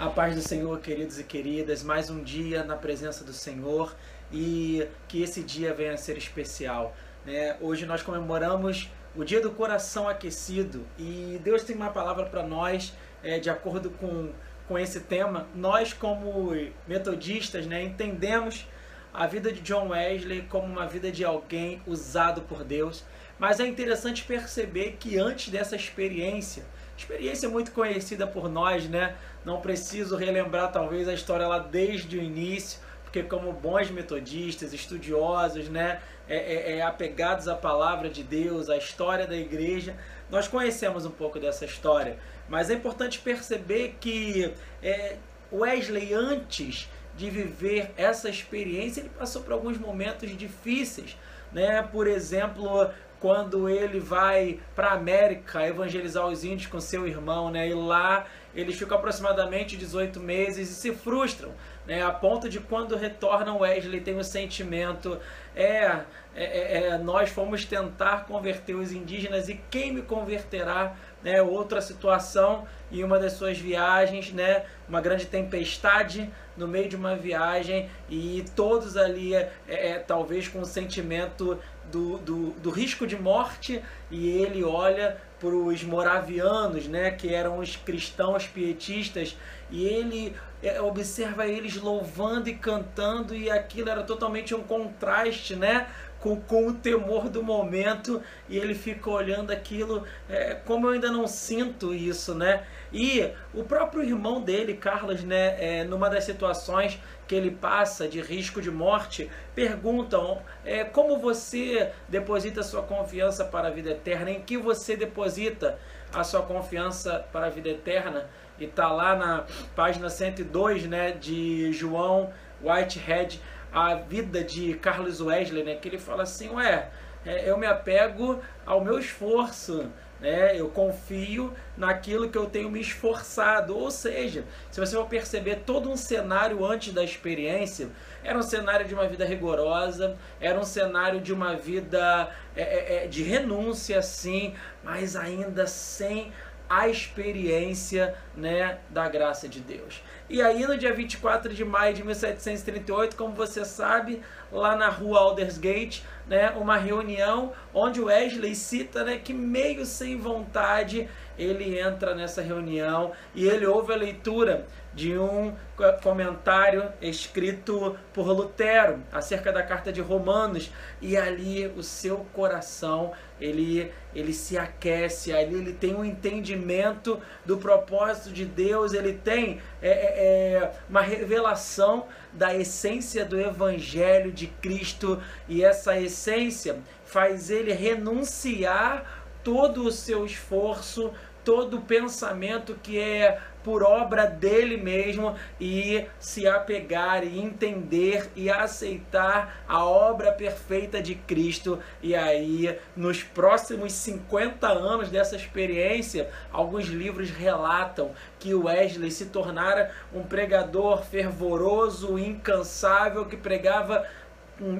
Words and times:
A 0.00 0.08
paz 0.08 0.34
do 0.34 0.40
Senhor, 0.40 0.80
queridos 0.80 1.18
e 1.18 1.24
queridas, 1.24 1.82
mais 1.82 2.08
um 2.08 2.22
dia 2.22 2.64
na 2.64 2.74
presença 2.74 3.22
do 3.22 3.34
Senhor 3.34 3.94
e 4.32 4.88
que 5.06 5.22
esse 5.22 5.42
dia 5.42 5.74
venha 5.74 5.92
a 5.92 5.96
ser 5.98 6.16
especial. 6.16 6.96
Né? 7.26 7.54
Hoje 7.60 7.84
nós 7.84 8.00
comemoramos 8.00 8.90
o 9.14 9.22
Dia 9.24 9.42
do 9.42 9.50
Coração 9.50 10.08
Aquecido 10.08 10.86
e 10.98 11.38
Deus 11.44 11.64
tem 11.64 11.76
uma 11.76 11.90
palavra 11.90 12.24
para 12.24 12.42
nós 12.42 12.94
é, 13.22 13.38
de 13.38 13.50
acordo 13.50 13.90
com, 13.90 14.30
com 14.66 14.78
esse 14.78 15.00
tema. 15.00 15.46
Nós, 15.54 15.92
como 15.92 16.50
metodistas, 16.88 17.66
né, 17.66 17.82
entendemos 17.82 18.66
a 19.12 19.26
vida 19.26 19.52
de 19.52 19.60
John 19.60 19.88
Wesley 19.88 20.46
como 20.48 20.64
uma 20.64 20.86
vida 20.86 21.12
de 21.12 21.26
alguém 21.26 21.82
usado 21.86 22.40
por 22.40 22.64
Deus, 22.64 23.04
mas 23.38 23.60
é 23.60 23.66
interessante 23.66 24.24
perceber 24.24 24.96
que 24.98 25.18
antes 25.18 25.50
dessa 25.50 25.76
experiência, 25.76 26.64
experiência 26.96 27.48
muito 27.48 27.72
conhecida 27.72 28.26
por 28.26 28.48
nós, 28.48 28.88
né? 28.88 29.16
Não 29.44 29.60
preciso 29.60 30.16
relembrar 30.16 30.70
talvez 30.70 31.08
a 31.08 31.14
história 31.14 31.46
lá 31.46 31.58
desde 31.58 32.18
o 32.18 32.22
início, 32.22 32.80
porque 33.02 33.22
como 33.22 33.52
bons 33.52 33.90
metodistas, 33.90 34.72
estudiosos, 34.72 35.68
né, 35.68 36.00
é, 36.28 36.36
é, 36.36 36.76
é, 36.76 36.82
apegados 36.82 37.48
à 37.48 37.56
palavra 37.56 38.08
de 38.08 38.22
Deus, 38.22 38.70
à 38.70 38.76
história 38.76 39.26
da 39.26 39.36
igreja, 39.36 39.96
nós 40.30 40.46
conhecemos 40.46 41.04
um 41.04 41.10
pouco 41.10 41.40
dessa 41.40 41.64
história. 41.64 42.18
Mas 42.48 42.70
é 42.70 42.74
importante 42.74 43.18
perceber 43.18 43.96
que 44.00 44.54
é, 44.82 45.16
Wesley, 45.52 46.14
antes 46.14 46.88
de 47.16 47.28
viver 47.28 47.92
essa 47.96 48.28
experiência, 48.28 49.00
ele 49.00 49.10
passou 49.10 49.42
por 49.42 49.52
alguns 49.52 49.76
momentos 49.76 50.36
difíceis, 50.36 51.16
né? 51.52 51.82
Por 51.82 52.06
exemplo, 52.06 52.90
quando 53.18 53.68
ele 53.68 53.98
vai 53.98 54.60
para 54.74 54.88
a 54.88 54.94
América 54.94 55.66
evangelizar 55.66 56.26
os 56.26 56.44
índios 56.44 56.70
com 56.70 56.80
seu 56.80 57.06
irmão, 57.06 57.50
né? 57.50 57.68
E 57.68 57.74
lá 57.74 58.26
eles 58.54 58.76
ficam 58.76 58.96
aproximadamente 58.96 59.76
18 59.76 60.18
meses 60.20 60.70
e 60.70 60.74
se 60.74 60.92
frustram, 60.92 61.52
né? 61.86 62.02
A 62.02 62.10
ponto 62.10 62.48
de 62.48 62.60
quando 62.60 62.96
retornam 62.96 63.58
Wesley 63.58 64.00
tem 64.00 64.14
o 64.14 64.18
um 64.18 64.24
sentimento 64.24 65.18
é, 65.54 65.64
é, 65.64 66.04
é, 66.34 66.86
é, 66.86 66.98
nós 66.98 67.30
fomos 67.30 67.64
tentar 67.64 68.24
converter 68.24 68.74
os 68.74 68.92
indígenas 68.92 69.48
e 69.48 69.60
quem 69.70 69.92
me 69.92 70.02
converterá, 70.02 70.94
né? 71.22 71.42
Outra 71.42 71.80
situação 71.80 72.66
em 72.90 73.04
uma 73.04 73.18
das 73.18 73.34
suas 73.34 73.58
viagens, 73.58 74.32
né? 74.32 74.64
Uma 74.88 75.00
grande 75.00 75.26
tempestade 75.26 76.30
no 76.56 76.68
meio 76.68 76.88
de 76.88 76.96
uma 76.96 77.16
viagem 77.16 77.88
e 78.08 78.44
todos 78.54 78.96
ali, 78.96 79.34
é, 79.34 79.50
é, 79.68 79.98
talvez 79.98 80.48
com 80.48 80.60
o 80.60 80.66
sentimento 80.66 81.58
do, 81.90 82.18
do, 82.18 82.50
do 82.50 82.70
risco 82.70 83.06
de 83.06 83.16
morte 83.16 83.82
e 84.10 84.28
ele 84.28 84.62
olha 84.62 85.16
para 85.40 85.48
os 85.48 85.82
moravianos, 85.82 86.86
né, 86.86 87.10
que 87.10 87.34
eram 87.34 87.58
os 87.58 87.74
cristãos 87.74 88.46
pietistas, 88.46 89.36
e 89.70 89.86
ele 89.86 90.36
é, 90.62 90.80
observa 90.82 91.46
eles 91.46 91.76
louvando 91.76 92.50
e 92.50 92.54
cantando, 92.54 93.34
e 93.34 93.50
aquilo 93.50 93.88
era 93.88 94.02
totalmente 94.02 94.54
um 94.54 94.62
contraste, 94.62 95.56
né, 95.56 95.88
com, 96.20 96.40
com 96.40 96.68
o 96.68 96.74
temor 96.74 97.28
do 97.28 97.42
momento 97.42 98.22
e 98.48 98.56
ele 98.56 98.74
fica 98.74 99.10
olhando 99.10 99.50
aquilo, 99.50 100.04
é, 100.28 100.54
como 100.54 100.86
eu 100.86 100.92
ainda 100.92 101.10
não 101.10 101.26
sinto 101.26 101.94
isso, 101.94 102.34
né? 102.34 102.64
E 102.92 103.30
o 103.54 103.64
próprio 103.64 104.02
irmão 104.02 104.40
dele, 104.40 104.74
Carlos, 104.74 105.22
né, 105.22 105.56
é, 105.58 105.84
numa 105.84 106.10
das 106.10 106.24
situações 106.24 107.00
que 107.26 107.34
ele 107.34 107.50
passa 107.50 108.08
de 108.08 108.20
risco 108.20 108.60
de 108.60 108.70
morte, 108.70 109.30
perguntam 109.54 110.42
é, 110.64 110.84
como 110.84 111.18
você 111.18 111.92
deposita 112.08 112.62
sua 112.62 112.82
confiança 112.82 113.44
para 113.44 113.68
a 113.68 113.70
vida 113.70 113.90
eterna, 113.90 114.30
em 114.30 114.40
que 114.40 114.56
você 114.56 114.96
deposita 114.96 115.78
a 116.12 116.24
sua 116.24 116.42
confiança 116.42 117.24
para 117.32 117.46
a 117.46 117.50
vida 117.50 117.68
eterna, 117.68 118.28
e 118.58 118.64
está 118.64 118.92
lá 118.92 119.16
na 119.16 119.44
página 119.74 120.10
102 120.10 120.86
né, 120.86 121.12
de 121.12 121.72
João 121.72 122.30
Whitehead, 122.62 123.40
a 123.72 123.94
vida 123.94 124.42
de 124.42 124.74
Carlos 124.74 125.20
Wesley, 125.20 125.62
né, 125.62 125.76
que 125.76 125.88
ele 125.88 125.98
fala 125.98 126.22
assim, 126.24 126.50
ué, 126.50 126.90
é, 127.24 127.48
eu 127.48 127.58
me 127.58 127.66
apego 127.66 128.40
ao 128.64 128.82
meu 128.82 128.98
esforço, 128.98 129.90
né? 130.20 130.58
Eu 130.58 130.68
confio 130.68 131.52
naquilo 131.76 132.28
que 132.28 132.36
eu 132.36 132.46
tenho 132.46 132.70
me 132.70 132.80
esforçado. 132.80 133.76
Ou 133.76 133.90
seja, 133.90 134.44
se 134.70 134.78
você 134.78 134.94
for 134.94 135.06
perceber 135.06 135.62
todo 135.66 135.90
um 135.90 135.96
cenário 135.96 136.64
antes 136.64 136.92
da 136.92 137.02
experiência, 137.02 137.88
era 138.22 138.38
um 138.38 138.42
cenário 138.42 138.86
de 138.86 138.94
uma 138.94 139.08
vida 139.08 139.24
rigorosa, 139.24 140.16
era 140.40 140.58
um 140.58 140.64
cenário 140.64 141.20
de 141.20 141.32
uma 141.32 141.56
vida 141.56 142.30
é, 142.54 142.62
é, 142.62 143.04
é 143.04 143.06
de 143.06 143.22
renúncia, 143.22 144.02
sim, 144.02 144.54
mas 144.84 145.16
ainda 145.16 145.66
sem 145.66 146.32
a 146.70 146.88
experiência 146.88 148.14
né, 148.36 148.78
da 148.90 149.08
graça 149.08 149.48
de 149.48 149.58
Deus. 149.58 150.00
E 150.28 150.40
aí, 150.40 150.64
no 150.64 150.78
dia 150.78 150.94
24 150.94 151.52
de 151.52 151.64
maio 151.64 151.92
de 151.92 152.04
1738, 152.04 153.16
como 153.16 153.34
você 153.34 153.64
sabe, 153.64 154.22
lá 154.52 154.76
na 154.76 154.88
rua 154.88 155.18
Aldersgate, 155.18 156.04
né, 156.30 156.50
uma 156.56 156.76
reunião 156.76 157.52
onde 157.74 158.00
Wesley 158.00 158.54
cita 158.54 159.02
né, 159.02 159.18
que, 159.18 159.34
meio 159.34 159.84
sem 159.84 160.16
vontade, 160.16 161.08
ele 161.36 161.76
entra 161.76 162.14
nessa 162.14 162.40
reunião 162.40 163.10
e 163.34 163.48
ele 163.48 163.66
ouve 163.66 163.92
a 163.92 163.96
leitura 163.96 164.64
de 164.94 165.18
um 165.18 165.54
comentário 166.02 166.92
escrito 167.00 167.96
por 168.12 168.28
Lutero 168.28 169.00
acerca 169.10 169.52
da 169.52 169.62
carta 169.62 169.92
de 169.92 170.00
Romanos. 170.00 170.70
E 171.00 171.16
ali 171.16 171.66
o 171.76 171.82
seu 171.82 172.18
coração 172.32 173.12
ele 173.40 173.92
ele 174.14 174.32
se 174.32 174.58
aquece 174.58 175.32
ali 175.32 175.54
ele 175.54 175.72
tem 175.72 175.94
um 175.94 176.04
entendimento 176.04 177.20
do 177.46 177.56
propósito 177.56 178.32
de 178.32 178.44
Deus 178.44 178.92
ele 178.92 179.12
tem 179.12 179.60
é, 179.82 179.88
é, 179.88 180.52
é 180.54 180.72
uma 180.88 181.00
revelação 181.00 182.06
da 182.32 182.54
essência 182.54 183.24
do 183.24 183.40
evangelho 183.40 184.32
de 184.32 184.46
Cristo. 184.46 185.20
E 185.48 185.64
essa 185.64 185.98
essência 185.98 186.78
faz 187.04 187.50
ele 187.50 187.72
renunciar 187.72 189.24
todo 189.42 189.84
o 189.84 189.92
seu 189.92 190.24
esforço 190.24 191.12
todo 191.44 191.80
pensamento 191.80 192.78
que 192.82 192.98
é 192.98 193.40
por 193.62 193.82
obra 193.82 194.26
dele 194.26 194.76
mesmo 194.76 195.36
e 195.60 196.06
se 196.18 196.46
apegar 196.46 197.24
e 197.24 197.38
entender 197.38 198.30
e 198.34 198.48
aceitar 198.50 199.62
a 199.68 199.84
obra 199.84 200.32
perfeita 200.32 201.02
de 201.02 201.14
Cristo. 201.14 201.78
E 202.02 202.14
aí, 202.14 202.78
nos 202.96 203.22
próximos 203.22 203.92
50 203.92 204.66
anos 204.66 205.10
dessa 205.10 205.36
experiência, 205.36 206.30
alguns 206.50 206.86
livros 206.86 207.30
relatam 207.30 208.12
que 208.38 208.54
Wesley 208.54 209.10
se 209.10 209.26
tornara 209.26 209.90
um 210.12 210.22
pregador 210.22 211.04
fervoroso, 211.04 212.18
incansável, 212.18 213.26
que 213.26 213.36
pregava 213.36 214.06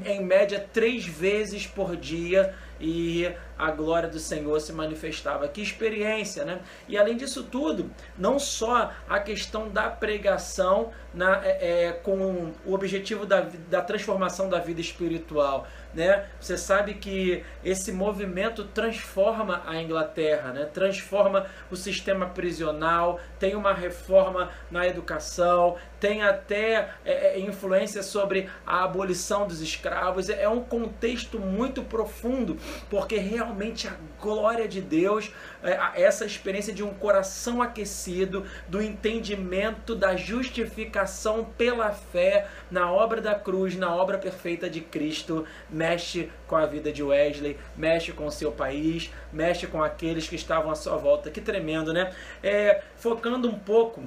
em 0.04 0.22
média 0.22 0.66
três 0.72 1.06
vezes 1.06 1.66
por 1.66 1.97
dia 1.97 2.54
e 2.80 3.30
a 3.58 3.70
glória 3.70 4.08
do 4.08 4.18
Senhor 4.18 4.58
se 4.60 4.72
manifestava. 4.72 5.46
Que 5.46 5.60
experiência, 5.60 6.44
né? 6.44 6.60
E 6.88 6.96
além 6.96 7.16
disso 7.16 7.44
tudo, 7.44 7.91
não 8.18 8.38
só 8.38 8.91
a 9.08 9.20
questão 9.20 9.68
da 9.68 9.91
pregação 9.91 10.90
na, 11.12 11.44
é, 11.44 11.88
é, 11.88 11.92
com 11.92 12.52
o 12.64 12.72
objetivo 12.72 13.26
da, 13.26 13.46
da 13.69 13.82
transformação 13.82 14.48
da 14.48 14.58
vida 14.58 14.80
espiritual, 14.80 15.66
né? 15.92 16.26
Você 16.40 16.56
sabe 16.56 16.94
que 16.94 17.44
esse 17.64 17.92
movimento 17.92 18.64
transforma 18.64 19.62
a 19.66 19.80
Inglaterra, 19.82 20.52
né? 20.52 20.64
Transforma 20.64 21.46
o 21.70 21.76
sistema 21.76 22.26
prisional, 22.26 23.20
tem 23.38 23.54
uma 23.54 23.74
reforma 23.74 24.50
na 24.70 24.86
educação, 24.86 25.76
tem 25.98 26.22
até 26.22 26.90
é, 27.04 27.34
é 27.34 27.40
influência 27.40 28.02
sobre 28.02 28.48
a 28.66 28.84
abolição 28.84 29.46
dos 29.46 29.60
escravos. 29.60 30.30
É 30.30 30.48
um 30.48 30.62
contexto 30.62 31.38
muito 31.38 31.82
profundo, 31.82 32.56
porque 32.88 33.16
realmente 33.16 33.88
a 33.88 33.92
glória 34.20 34.69
de 34.69 34.81
Deus, 34.81 35.32
é, 35.62 36.03
essa 36.03 36.25
experiência 36.25 36.72
de 36.72 36.82
um 36.82 36.92
coração 36.94 37.62
aquecido, 37.62 38.44
do 38.69 38.82
entendimento 38.82 39.94
da 39.94 40.16
justificação 40.16 41.44
pela 41.56 41.90
fé 41.90 42.46
na 42.70 42.90
obra 42.90 43.20
da 43.20 43.34
cruz, 43.34 43.76
na 43.76 43.94
obra 43.94 44.19
perfeita 44.19 44.69
de 44.69 44.81
Cristo, 44.81 45.44
mexe 45.69 46.31
com 46.46 46.56
a 46.56 46.67
vida 46.67 46.93
de 46.93 47.02
Wesley, 47.02 47.56
mexe 47.76 48.12
com 48.12 48.26
o 48.26 48.31
seu 48.31 48.52
país, 48.52 49.11
mexe 49.32 49.67
com 49.67 49.82
aqueles 49.82 50.28
que 50.28 50.37
estavam 50.37 50.70
à 50.70 50.75
sua 50.75 50.96
volta. 50.96 51.31
Que 51.31 51.40
tremendo, 51.40 51.93
né? 51.93 52.12
É, 52.43 52.82
focando 52.96 53.49
um 53.49 53.58
pouco 53.58 54.02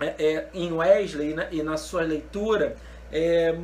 é, 0.00 0.14
é, 0.18 0.48
em 0.52 0.72
Wesley 0.72 1.34
né, 1.34 1.48
e 1.50 1.62
na 1.62 1.76
sua 1.76 2.02
leitura, 2.02 2.76
é, 3.12 3.56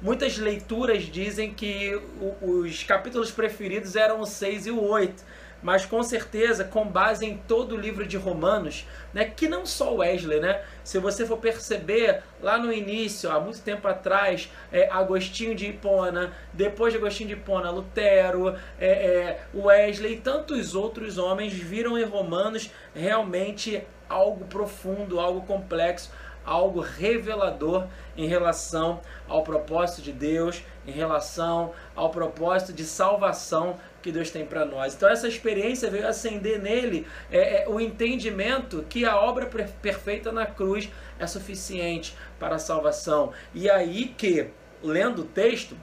Muitas 0.00 0.36
leituras 0.36 1.04
dizem 1.04 1.54
que 1.54 1.98
os 2.42 2.82
capítulos 2.82 3.30
preferidos 3.30 3.96
eram 3.96 4.20
o 4.20 4.26
6 4.26 4.66
e 4.66 4.70
o 4.70 4.82
8, 4.82 5.24
mas 5.62 5.86
com 5.86 6.02
certeza, 6.02 6.64
com 6.64 6.86
base 6.86 7.24
em 7.24 7.38
todo 7.38 7.74
o 7.74 7.80
livro 7.80 8.06
de 8.06 8.18
Romanos, 8.18 8.86
né, 9.14 9.24
que 9.24 9.48
não 9.48 9.64
só 9.64 9.94
Wesley, 9.94 10.38
né? 10.38 10.62
Se 10.84 10.98
você 10.98 11.24
for 11.24 11.38
perceber, 11.38 12.22
lá 12.42 12.58
no 12.58 12.70
início, 12.70 13.30
há 13.30 13.40
muito 13.40 13.62
tempo 13.62 13.88
atrás, 13.88 14.50
é, 14.70 14.86
Agostinho 14.90 15.54
de 15.54 15.66
Hipona, 15.66 16.32
depois 16.52 16.92
de 16.92 16.98
Agostinho 16.98 17.30
de 17.30 17.34
Hipona, 17.34 17.70
Lutero, 17.70 18.54
é, 18.78 18.86
é, 18.86 19.40
Wesley 19.54 20.12
e 20.12 20.20
tantos 20.20 20.74
outros 20.74 21.16
homens 21.16 21.54
viram 21.54 21.98
em 21.98 22.04
Romanos 22.04 22.70
realmente 22.94 23.82
algo 24.08 24.44
profundo, 24.44 25.18
algo 25.18 25.40
complexo, 25.46 26.12
algo 26.46 26.80
revelador 26.80 27.86
em 28.16 28.26
relação 28.26 29.00
ao 29.28 29.42
propósito 29.42 30.00
de 30.00 30.12
Deus, 30.12 30.62
em 30.86 30.92
relação 30.92 31.72
ao 31.94 32.10
propósito 32.10 32.72
de 32.72 32.84
salvação 32.84 33.76
que 34.00 34.12
Deus 34.12 34.30
tem 34.30 34.46
para 34.46 34.64
nós. 34.64 34.94
Então 34.94 35.08
essa 35.08 35.26
experiência 35.26 35.90
veio 35.90 36.06
acender 36.06 36.60
nele 36.60 37.06
é, 37.30 37.64
é, 37.64 37.68
o 37.68 37.80
entendimento 37.80 38.86
que 38.88 39.04
a 39.04 39.18
obra 39.18 39.46
perfeita 39.82 40.30
na 40.30 40.46
cruz 40.46 40.88
é 41.18 41.26
suficiente 41.26 42.16
para 42.38 42.54
a 42.54 42.60
salvação. 42.60 43.32
E 43.52 43.68
aí 43.68 44.14
que, 44.16 44.48
lendo 44.82 45.22
o 45.22 45.24
texto, 45.24 45.76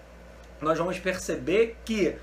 nós 0.62 0.78
vamos 0.78 0.98
perceber 0.98 1.76
que 1.84 2.16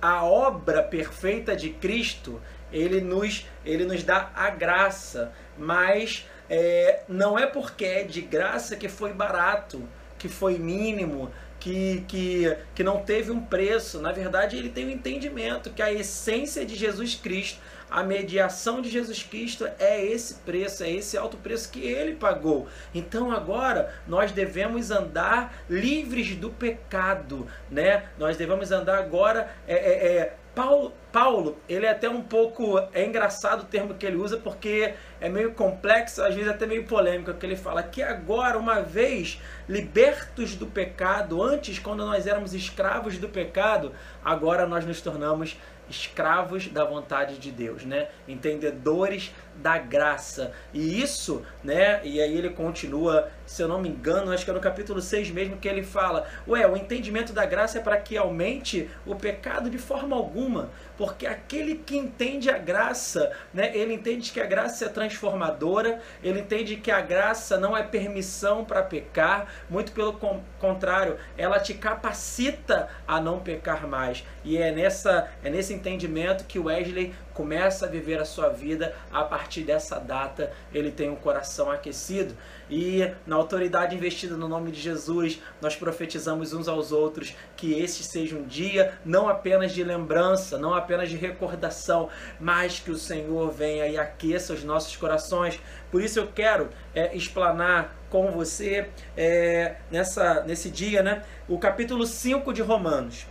a 0.00 0.24
obra 0.24 0.82
perfeita 0.82 1.54
de 1.54 1.70
Cristo, 1.70 2.40
ele 2.72 3.00
nos, 3.00 3.46
ele 3.64 3.84
nos 3.84 4.02
dá 4.02 4.30
a 4.34 4.50
graça, 4.50 5.32
mas 5.56 6.26
é, 6.48 7.02
não 7.08 7.38
é 7.38 7.46
porque 7.46 7.84
é 7.84 8.02
de 8.04 8.20
graça 8.20 8.76
que 8.76 8.88
foi 8.88 9.12
barato, 9.12 9.82
que 10.18 10.28
foi 10.28 10.58
mínimo, 10.58 11.30
que, 11.64 12.04
que, 12.06 12.56
que 12.74 12.84
não 12.84 13.02
teve 13.02 13.30
um 13.30 13.40
preço. 13.40 14.00
Na 14.00 14.12
verdade, 14.12 14.56
ele 14.56 14.68
tem 14.68 14.84
o 14.84 14.88
um 14.88 14.90
entendimento 14.90 15.70
que 15.70 15.80
a 15.80 15.92
essência 15.92 16.64
de 16.64 16.74
Jesus 16.74 17.14
Cristo, 17.14 17.58
a 17.90 18.02
mediação 18.02 18.82
de 18.82 18.90
Jesus 18.90 19.22
Cristo 19.22 19.66
é 19.78 20.04
esse 20.04 20.34
preço, 20.34 20.82
é 20.82 20.90
esse 20.90 21.16
alto 21.16 21.36
preço 21.36 21.70
que 21.70 21.80
ele 21.80 22.16
pagou. 22.16 22.68
Então 22.94 23.30
agora 23.30 23.94
nós 24.06 24.32
devemos 24.32 24.90
andar 24.90 25.64
livres 25.70 26.34
do 26.34 26.50
pecado, 26.50 27.46
né? 27.70 28.04
Nós 28.18 28.36
devemos 28.36 28.70
andar 28.70 28.98
agora 28.98 29.48
é, 29.66 29.74
é, 29.74 30.16
é 30.16 30.36
Paulo, 30.54 30.92
Paulo, 31.12 31.56
ele 31.68 31.84
é 31.84 31.90
até 31.90 32.08
um 32.08 32.22
pouco. 32.22 32.78
É 32.92 33.04
engraçado 33.04 33.62
o 33.62 33.66
termo 33.66 33.94
que 33.94 34.06
ele 34.06 34.16
usa, 34.16 34.36
porque 34.36 34.94
é 35.20 35.28
meio 35.28 35.52
complexo, 35.52 36.22
às 36.22 36.34
vezes 36.34 36.50
até 36.50 36.66
meio 36.66 36.84
polêmico, 36.84 37.34
que 37.34 37.44
ele 37.44 37.56
fala 37.56 37.82
que 37.82 38.02
agora, 38.02 38.56
uma 38.56 38.80
vez 38.80 39.40
libertos 39.68 40.54
do 40.54 40.66
pecado, 40.66 41.42
antes, 41.42 41.78
quando 41.78 42.06
nós 42.06 42.26
éramos 42.26 42.54
escravos 42.54 43.18
do 43.18 43.28
pecado, 43.28 43.92
agora 44.24 44.66
nós 44.66 44.84
nos 44.84 45.00
tornamos 45.00 45.56
escravos 45.88 46.68
da 46.68 46.84
vontade 46.84 47.38
de 47.38 47.50
Deus, 47.50 47.84
né? 47.84 48.08
Entendedores 48.26 49.34
da 49.56 49.78
graça. 49.78 50.52
E 50.72 51.00
isso, 51.02 51.42
né? 51.62 52.00
E 52.04 52.20
aí 52.20 52.36
ele 52.36 52.50
continua, 52.50 53.30
se 53.46 53.62
eu 53.62 53.68
não 53.68 53.80
me 53.80 53.88
engano, 53.88 54.32
acho 54.32 54.44
que 54.44 54.50
é 54.50 54.54
no 54.54 54.60
capítulo 54.60 55.00
6 55.00 55.30
mesmo 55.30 55.56
que 55.56 55.68
ele 55.68 55.82
fala: 55.82 56.26
"Ué, 56.46 56.66
o 56.66 56.76
entendimento 56.76 57.32
da 57.32 57.44
graça 57.44 57.78
é 57.78 57.80
para 57.80 57.96
que 57.96 58.16
aumente 58.16 58.90
o 59.06 59.14
pecado 59.14 59.70
de 59.70 59.78
forma 59.78 60.16
alguma, 60.16 60.70
porque 60.96 61.26
aquele 61.26 61.76
que 61.76 61.96
entende 61.96 62.50
a 62.50 62.58
graça, 62.58 63.32
né? 63.52 63.70
Ele 63.76 63.94
entende 63.94 64.32
que 64.32 64.40
a 64.40 64.46
graça 64.46 64.86
é 64.86 64.88
transformadora, 64.88 66.00
ele 66.22 66.40
entende 66.40 66.76
que 66.76 66.90
a 66.90 67.00
graça 67.00 67.58
não 67.58 67.76
é 67.76 67.82
permissão 67.82 68.64
para 68.64 68.82
pecar, 68.82 69.48
muito 69.68 69.92
pelo 69.92 70.18
contrário, 70.58 71.16
ela 71.36 71.58
te 71.58 71.74
capacita 71.74 72.88
a 73.06 73.20
não 73.20 73.40
pecar 73.40 73.86
mais. 73.86 74.24
E 74.44 74.56
é 74.56 74.70
nessa 74.70 75.28
é 75.42 75.50
nesse 75.50 75.72
entendimento 75.72 76.44
que 76.44 76.58
Wesley 76.58 77.14
começa 77.32 77.86
a 77.86 77.88
viver 77.88 78.20
a 78.20 78.24
sua 78.24 78.48
vida 78.48 78.94
a 79.12 79.24
partir 79.24 79.43
dessa 79.62 79.98
data, 79.98 80.52
ele 80.72 80.90
tem 80.90 81.10
um 81.10 81.16
coração 81.16 81.70
aquecido. 81.70 82.36
E 82.70 83.08
na 83.26 83.36
autoridade 83.36 83.94
investida 83.94 84.36
no 84.36 84.48
nome 84.48 84.70
de 84.70 84.80
Jesus, 84.80 85.40
nós 85.60 85.76
profetizamos 85.76 86.52
uns 86.52 86.66
aos 86.66 86.92
outros 86.92 87.34
que 87.56 87.78
este 87.78 88.02
seja 88.02 88.36
um 88.36 88.44
dia 88.44 88.98
não 89.04 89.28
apenas 89.28 89.72
de 89.72 89.84
lembrança, 89.84 90.58
não 90.58 90.74
apenas 90.74 91.10
de 91.10 91.16
recordação, 91.16 92.08
mas 92.40 92.80
que 92.80 92.90
o 92.90 92.96
Senhor 92.96 93.50
venha 93.50 93.86
e 93.86 93.98
aqueça 93.98 94.52
os 94.54 94.64
nossos 94.64 94.96
corações. 94.96 95.60
Por 95.90 96.02
isso 96.02 96.18
eu 96.18 96.26
quero 96.26 96.70
é, 96.94 97.14
explanar 97.14 97.94
com 98.10 98.30
você 98.30 98.88
é, 99.16 99.76
nessa, 99.90 100.42
nesse 100.44 100.70
dia 100.70 101.02
né, 101.02 101.22
o 101.48 101.58
capítulo 101.58 102.06
5 102.06 102.52
de 102.52 102.62
Romanos. 102.62 103.26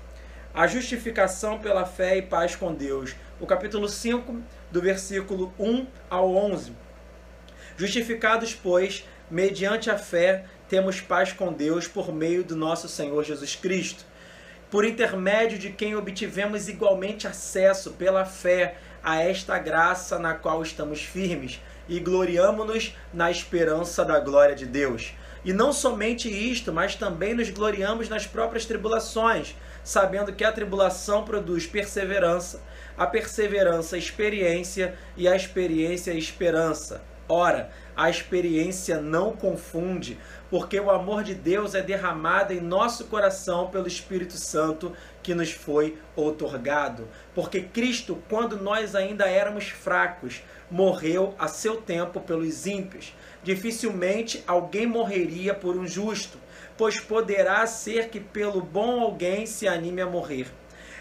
A 0.54 0.68
justificação 0.68 1.58
pela 1.58 1.84
fé 1.84 2.18
e 2.18 2.22
paz 2.22 2.56
com 2.56 2.72
Deus 2.72 3.16
o 3.44 3.46
capítulo 3.46 3.90
5, 3.90 4.42
do 4.74 4.82
versículo 4.82 5.54
1 5.60 5.86
ao 6.10 6.36
11. 6.36 6.74
Justificados, 7.78 8.56
pois, 8.56 9.08
mediante 9.30 9.92
a 9.92 10.00
fé, 10.00 10.46
temos 10.68 11.00
paz 11.00 11.32
com 11.32 11.54
Deus 11.54 11.88
por 11.88 12.12
meio 12.12 12.44
do 12.44 12.56
nosso 12.56 12.90
Senhor 12.90 13.24
Jesus 13.24 13.56
Cristo, 13.56 14.04
por 14.72 14.84
intermédio 14.84 15.60
de 15.60 15.70
quem 15.70 15.96
obtivemos 15.96 16.68
igualmente 16.68 17.28
acesso 17.28 17.92
pela 17.92 18.26
fé 18.26 18.78
a 19.04 19.22
esta 19.22 19.60
graça 19.60 20.18
na 20.18 20.34
qual 20.34 20.64
estamos 20.64 21.04
firmes 21.04 21.62
e 21.88 22.00
gloriamo-nos 22.00 22.96
na 23.14 23.30
esperança 23.30 24.04
da 24.04 24.20
glória 24.20 24.56
de 24.56 24.66
Deus. 24.66 25.14
E 25.46 25.54
não 25.54 25.72
somente 25.72 26.28
isto, 26.28 26.74
mas 26.74 26.96
também 26.96 27.36
nos 27.36 27.52
gloriamos 27.52 28.10
nas 28.10 28.26
próprias 28.26 28.66
tribulações, 28.66 29.56
sabendo 29.84 30.34
que 30.34 30.44
a 30.44 30.52
tribulação 30.52 31.24
produz 31.24 31.68
perseverança, 31.68 32.60
a 32.98 33.08
perseverança, 33.08 33.98
experiência 33.98 34.96
e 35.18 35.28
a 35.28 35.36
experiência, 35.36 36.12
esperança. 36.12 37.02
Ora, 37.28 37.72
a 37.96 38.10
experiência 38.10 39.00
não 39.00 39.32
confunde, 39.34 40.20
porque 40.50 40.80
o 40.80 40.92
amor 40.92 41.24
de 41.24 41.34
Deus 41.34 41.74
é 41.74 41.82
derramado 41.82 42.52
em 42.52 42.60
nosso 42.60 43.06
coração 43.06 43.70
pelo 43.70 43.88
Espírito 43.88 44.38
Santo 44.38 44.94
que 45.22 45.34
nos 45.34 45.52
foi 45.52 45.98
outorgado. 46.16 47.08
Porque 47.34 47.62
Cristo, 47.62 48.22
quando 48.30 48.58
nós 48.58 48.94
ainda 48.94 49.26
éramos 49.26 49.70
fracos, 49.70 50.44
morreu 50.70 51.34
a 51.40 51.48
seu 51.48 51.78
tempo 51.78 52.20
pelos 52.20 52.66
ímpios. 52.66 53.16
Dificilmente 53.42 54.44
alguém 54.46 54.86
morreria 54.86 55.54
por 55.54 55.78
um 55.78 55.88
justo, 55.88 56.38
pois 56.78 57.00
poderá 57.00 57.66
ser 57.66 58.10
que 58.10 58.20
pelo 58.20 58.62
bom 58.62 59.00
alguém 59.02 59.46
se 59.46 59.68
anime 59.68 60.02
a 60.02 60.08
morrer. 60.08 60.48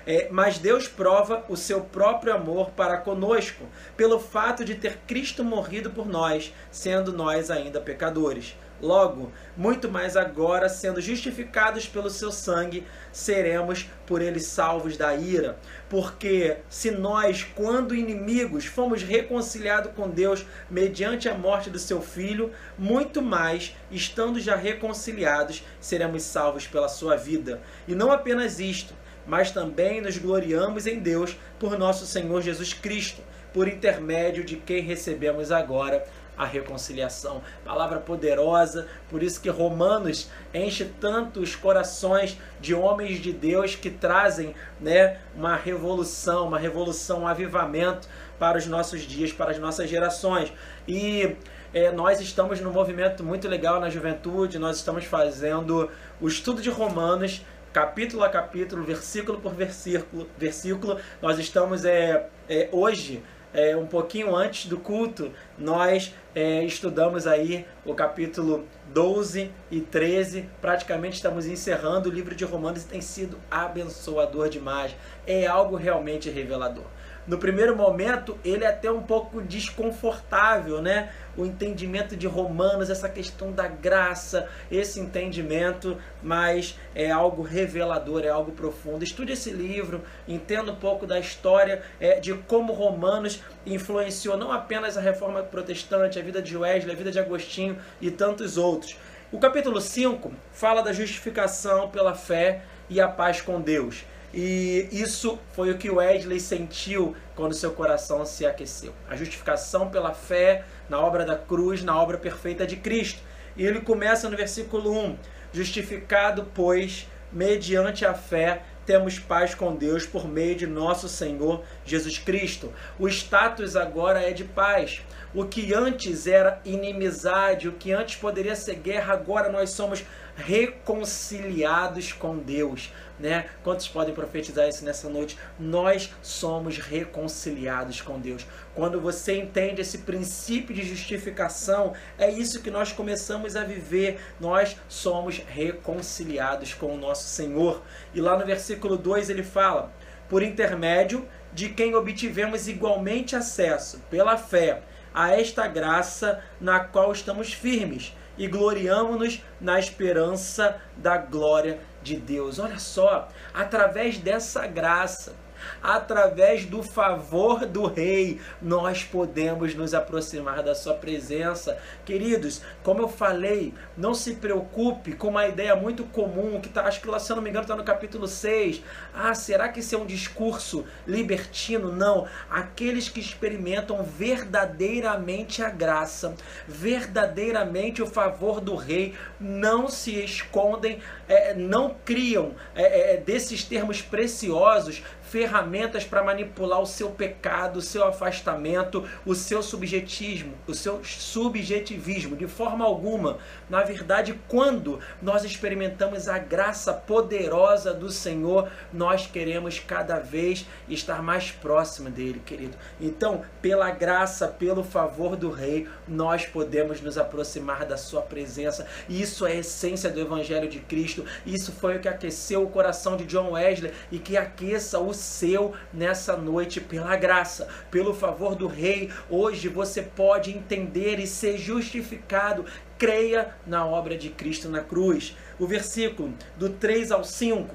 É, 0.07 0.29
mas 0.31 0.59
Deus 0.59 0.89
prova 0.89 1.45
o 1.49 1.57
seu 1.57 1.83
próprio 1.83 2.35
amor 2.35 2.71
para 2.71 2.97
conosco, 2.97 3.65
pelo 3.97 4.19
fato 4.19 4.65
de 4.65 4.75
ter 4.75 4.99
Cristo 5.07 5.45
morrido 5.45 5.91
por 5.91 6.07
nós, 6.07 6.53
sendo 6.71 7.13
nós 7.13 7.51
ainda 7.51 7.81
pecadores. 7.81 8.57
Logo, 8.83 9.31
muito 9.57 9.89
mais 9.89 10.17
agora, 10.17 10.69
sendo 10.69 11.01
justificados 11.01 11.87
pelo 11.87 12.11
seu 12.11 12.33
sangue, 12.33 12.85
seremos 13.13 13.89
por 14.05 14.21
ele 14.21 14.41
salvos 14.41 14.97
da 14.97 15.15
ira. 15.15 15.57
Porque 15.89 16.57
se 16.69 16.91
nós, 16.91 17.45
quando 17.55 17.95
inimigos, 17.95 18.67
fomos 18.67 19.01
reconciliados 19.05 19.93
com 19.93 20.11
Deus 20.11 20.45
mediante 20.69 21.29
a 21.29 21.35
morte 21.35 21.71
do 21.71 21.79
seu 21.79 22.03
filho, 22.03 22.51
muito 22.77 23.23
mais, 23.23 23.77
estando 23.89 24.41
já 24.41 24.57
reconciliados, 24.57 25.63
seremos 25.81 26.25
salvos 26.25 26.67
pela 26.67 26.89
sua 26.89 27.15
vida. 27.15 27.63
E 27.87 27.95
não 27.95 28.11
apenas 28.11 28.59
isto, 28.59 28.95
mas 29.27 29.51
também 29.51 30.01
nos 30.01 30.19
gloriamos 30.19 30.87
em 30.87 30.99
Deus 30.99 31.37
por 31.59 31.79
nosso 31.79 32.07
Senhor 32.07 32.43
Jesus 32.43 32.73
Cristo, 32.73 33.23
por 33.53 33.69
intermédio 33.69 34.45
de 34.45 34.57
quem 34.57 34.83
recebemos 34.83 35.53
agora 35.53 36.05
a 36.37 36.45
reconciliação. 36.45 37.43
Palavra 37.65 37.99
poderosa, 37.99 38.89
por 39.09 39.23
isso 39.23 39.41
que 39.41 39.51
Romanos 39.51 40.31
enche 40.53 40.85
tanto 41.01 41.41
os 41.41 41.55
corações 41.55 42.39
de 42.61 42.75
homens 42.75 43.21
de 43.21 43.33
Deus 43.33 43.75
que 43.75 43.91
trazem 43.91 44.55
né, 44.81 45.19
uma 45.37 45.57
revolução, 45.57 46.49
uma 46.49 46.59
revolução, 46.59 47.23
um 47.23 47.29
avivamento 47.29 48.09
para 48.39 48.59
os 48.59 48.67
nossos 48.67 49.03
dias, 49.03 49.33
para 49.33 49.51
as 49.51 49.59
nossas 49.59 49.89
gerações. 49.89 50.53
E 50.89 51.37
é, 51.75 51.91
nós 51.91 52.21
estamos 52.21 52.61
num 52.61 52.73
movimento 52.73 53.23
muito 53.23 53.49
legal 53.49 53.81
na 53.81 53.89
juventude, 53.89 54.59
nós 54.59 54.77
estamos 54.77 55.05
fazendo 55.05 55.91
o 56.21 56.29
estudo 56.29 56.61
de 56.61 56.71
Romanos 56.71 57.43
capítulo 57.73 58.23
a 58.23 58.29
capítulo, 58.29 58.85
versículo 58.85 59.41
por 59.41 59.55
versículo, 59.55 60.29
versículo. 60.37 60.99
Nós 61.21 61.39
estamos 61.39 61.85
é, 61.85 62.29
é 62.49 62.69
hoje, 62.71 63.23
é, 63.55 63.77
um 63.77 63.87
pouquinho 63.87 64.35
antes 64.35 64.67
do 64.67 64.79
culto, 64.79 65.33
nós 65.59 66.15
é, 66.35 66.65
estudamos 66.65 67.27
aí 67.27 67.67
o 67.85 67.95
capítulo 67.95 68.67
12 68.93 69.51
e 69.71 69.81
13. 69.81 70.49
Praticamente 70.61 71.17
estamos 71.17 71.47
encerrando 71.47 72.09
o 72.09 72.13
livro 72.13 72.35
de 72.35 72.45
Romanos 72.45 72.85
e 72.85 72.89
tem 72.89 73.01
sido 73.01 73.39
abençoador 73.51 74.49
demais. 74.49 74.95
É 75.27 75.47
algo 75.47 75.77
realmente 75.77 76.31
revelador. 76.31 76.85
No 77.27 77.39
primeiro 77.39 77.77
momento, 77.77 78.37
ele 78.45 78.65
é 78.65 78.69
até 78.69 78.91
um 78.91 79.03
pouco 79.03 79.41
desconfortável, 79.41 80.83
né? 80.83 81.13
O 81.37 81.47
entendimento 81.47 82.17
de 82.17 82.27
Romanos, 82.27 82.91
essa 82.91 83.09
questão 83.09 83.53
da 83.53 83.67
graça, 83.67 84.49
esse 84.71 85.01
entendimento, 85.01 85.97
mas 86.23 86.79
é 86.95 87.11
algo 87.11 87.43
revelador, 87.43 88.23
é 88.25 88.29
algo 88.29 88.53
profundo. 88.53 89.03
Estude 89.03 89.33
esse 89.33 89.51
livro, 89.51 90.03
entenda 90.29 90.73
um 90.73 90.77
pouco 90.77 91.07
da 91.07 91.19
história 91.19 91.83
é, 91.99 92.21
de 92.21 92.35
como 92.35 92.73
Romanos 92.73 93.41
influenciou 93.65 94.37
não 94.37 94.53
apenas 94.53 94.99
a 94.99 95.01
reforma 95.01 95.43
protestante, 95.43 96.19
a 96.19 96.23
vida 96.23 96.43
de 96.43 96.57
Wesley, 96.57 96.95
a 96.95 96.99
vida 96.99 97.11
de 97.11 97.19
Agostinho 97.19 97.79
e 98.01 98.11
tantos 98.11 98.59
outros. 98.59 98.97
O 99.33 99.39
capítulo 99.39 99.81
5 99.81 100.31
fala 100.53 100.83
da 100.83 100.93
justificação 100.93 101.89
pela 101.89 102.15
fé 102.15 102.63
e 102.91 103.01
a 103.01 103.09
paz 103.09 103.41
com 103.41 103.59
Deus. 103.59 104.05
E 104.33 104.89
isso 104.91 105.39
foi 105.53 105.71
o 105.71 105.77
que 105.77 105.91
Wesley 105.91 106.41
sentiu 106.41 107.15
quando 107.35 107.55
seu 107.55 107.73
coração 107.73 108.25
se 108.25 108.47
aqueceu. 108.47 108.95
A 109.09 109.15
justificação 109.15 109.91
pela 109.91 110.15
fé 110.15 110.65
na 110.89 110.99
obra 110.99 111.25
da 111.25 111.37
cruz, 111.37 111.83
na 111.83 112.01
obra 112.01 112.17
perfeita 112.17 112.67
de 112.67 112.77
Cristo. 112.77 113.21
E 113.57 113.67
ele 113.67 113.81
começa 113.81 114.31
no 114.31 114.37
versículo 114.37 114.91
1: 114.91 115.19
Justificado, 115.53 116.49
pois, 116.55 117.07
mediante 117.31 118.07
a 118.07 118.15
fé, 118.15 118.63
temos 118.87 119.19
paz 119.19 119.55
com 119.55 119.77
Deus 119.77 120.07
por 120.07 120.27
meio 120.27 120.57
de 120.57 120.67
nosso 120.67 121.09
Senhor 121.09 121.63
Jesus 121.85 122.19
Cristo. 122.19 122.73
O 122.99 123.09
status 123.09 123.77
agora 123.77 124.23
é 124.23 124.33
de 124.33 124.45
paz. 124.45 125.03
O 125.35 125.45
que 125.45 125.73
antes 125.73 126.27
era 126.27 126.61
inimizade, 126.65 127.69
o 127.69 127.73
que 127.73 127.93
antes 127.93 128.17
poderia 128.17 128.57
ser 128.57 128.77
guerra, 128.77 129.15
agora 129.15 129.51
nós 129.51 129.71
somos 129.71 130.05
reconciliados 130.43 132.13
com 132.13 132.37
Deus, 132.37 132.93
né? 133.19 133.47
Quantos 133.63 133.87
podem 133.87 134.15
profetizar 134.15 134.69
isso 134.69 134.85
nessa 134.85 135.09
noite? 135.09 135.39
Nós 135.59 136.13
somos 136.21 136.79
reconciliados 136.79 138.01
com 138.01 138.19
Deus. 138.19 138.45
Quando 138.75 139.01
você 139.01 139.37
entende 139.37 139.81
esse 139.81 139.99
princípio 139.99 140.75
de 140.75 140.83
justificação, 140.83 141.95
é 142.19 142.31
isso 142.31 142.63
que 142.63 142.71
nós 142.71 142.93
começamos 142.93 143.55
a 143.55 143.65
viver. 143.65 144.21
Nós 144.41 144.77
somos 144.89 145.39
reconciliados 145.39 146.75
com 146.75 146.95
o 146.95 146.99
nosso 146.99 147.29
Senhor. 147.29 147.83
E 148.13 148.21
lá 148.21 148.37
no 148.37 148.45
versículo 148.45 148.97
2 148.97 149.31
ele 149.31 149.45
fala: 149.45 149.93
por 150.29 150.43
intermédio 150.43 151.29
de 151.53 151.69
quem 151.69 151.95
obtivemos 151.95 152.67
igualmente 152.67 153.37
acesso 153.37 154.01
pela 154.11 154.37
fé 154.37 154.83
a 155.15 155.31
esta 155.31 155.67
graça 155.69 156.43
na 156.61 156.81
qual 156.81 157.13
estamos 157.13 157.53
firmes 157.53 158.15
e 158.43 158.49
gloriamo-nos 158.49 159.41
na 159.61 159.79
esperança 159.79 160.81
da 160.97 161.17
glória 161.17 161.79
de 162.03 162.17
Deus. 162.17 162.59
Olha 162.59 162.81
só, 162.81 163.29
através 163.55 164.19
dessa 164.19 164.67
graça, 164.67 165.37
através 165.83 166.65
do 166.65 166.83
favor 166.83 167.67
do 167.67 167.87
Rei, 167.87 168.41
nós 168.61 169.03
podemos 169.05 169.75
nos 169.75 169.95
aproximar 169.95 170.63
da 170.63 170.75
Sua 170.75 170.95
presença. 170.95 171.79
Queridos, 172.05 172.63
como 172.83 173.03
eu 173.03 173.09
falei, 173.09 173.75
não 173.97 174.15
se 174.15 174.35
preocupe 174.35 175.13
com 175.13 175.29
uma 175.29 175.47
ideia 175.47 175.75
muito 175.77 176.05
comum, 176.05 176.61
que 176.61 176.69
tá, 176.69 176.83
acho 176.83 177.01
que 177.01 177.09
lá, 177.09 177.19
se 177.19 177.31
eu 177.31 177.37
não 177.37 177.43
me 177.43 177.51
engano, 177.51 177.65
está 177.65 177.77
no 177.77 177.85
capítulo 177.85 178.27
6. 178.27 178.83
Ah, 179.15 179.35
será 179.35 179.69
que 179.69 179.81
isso 179.81 179.95
é 179.95 179.99
um 179.99 180.07
discurso 180.07 180.85
libertino? 181.07 181.93
Não. 181.93 182.27
Aqueles 182.51 183.09
que 183.09 183.21
experimentam 183.21 184.03
verdadeiramente 184.03 185.63
a 185.63 185.71
graça, 185.71 186.35
verdadeiramente 186.67 188.03
o 188.03 188.07
favor 188.07 188.61
do 188.61 188.75
Rei, 188.75 189.15
não 189.41 189.89
se 189.89 190.13
escondem, 190.25 191.01
é, 191.29 191.55
não 191.55 191.97
criam 192.05 192.55
é, 192.75 193.15
é, 193.15 193.17
desses 193.17 193.65
termos 193.65 194.01
preciosos 194.03 195.03
ferramentas 195.33 196.05
para 196.05 196.23
manipular 196.23 196.79
o 196.79 196.87
seu 196.87 197.09
pecado, 197.09 197.79
o 197.79 197.83
seu 197.83 198.05
afastamento, 198.05 199.09
o 199.25 199.35
seu 199.35 199.63
subjetismo, 199.63 200.53
o 200.67 200.75
seu 200.75 201.03
subjetivismo, 201.03 202.37
de 202.37 202.47
forma 202.47 202.85
alguma. 202.85 203.39
Na 203.71 203.83
verdade, 203.83 204.39
quando 204.47 205.01
nós 205.23 205.43
experimentamos 205.43 206.29
a 206.29 206.39
graça 206.39 206.93
poderosa 206.93 207.95
do 207.95 208.11
Senhor, 208.11 208.69
nós 208.93 209.27
queremos 209.27 209.79
cada 209.81 210.19
vez 210.19 210.67
estar 210.87 211.23
mais 211.23 211.51
próximo 211.51 212.11
dele, 212.11 212.43
querido. 212.45 212.77
Então, 213.01 213.43
pela 213.63 213.91
graça, 213.91 214.47
pelo 214.47 214.85
favor 214.85 215.35
do 215.35 215.51
Rei, 215.51 215.89
nós 216.07 216.45
podemos 216.45 217.01
nos 217.01 217.17
aproximar 217.17 217.87
da 217.87 217.97
sua 217.97 218.21
presença. 218.21 218.87
Isso 219.09 219.47
é 219.47 219.53
a 219.53 219.57
essência 219.57 220.11
do 220.11 220.21
evangelho 220.21 220.69
de 220.69 220.81
Cristo. 220.81 221.25
Isso 221.47 221.73
foi 221.73 221.97
o 221.97 222.01
que 222.01 222.09
aqueceu 222.09 222.63
o 222.63 222.69
coração 222.69 223.17
de 223.17 223.25
John 223.25 223.53
Wesley 223.53 223.95
e 224.11 224.19
que 224.19 224.37
aqueça 224.37 224.99
o 224.99 225.22
seu 225.23 225.73
nessa 225.93 226.37
noite 226.37 226.81
pela 226.81 227.17
graça, 227.17 227.69
pelo 227.91 228.13
favor 228.13 228.55
do 228.55 228.67
Rei. 228.67 229.11
Hoje 229.31 229.69
você 229.69 230.03
pode 230.03 230.51
entender 230.51 231.19
e 231.19 231.27
ser 231.27 231.57
justificado. 231.57 232.67
Creia 232.99 233.55
na 233.67 233.87
obra 233.87 234.17
de 234.17 234.29
Cristo 234.29 234.69
na 234.69 234.81
cruz. 234.81 235.37
O 235.59 235.67
versículo 235.67 236.35
do 236.57 236.69
3 236.69 237.13
ao 237.13 237.25
5. 237.25 237.75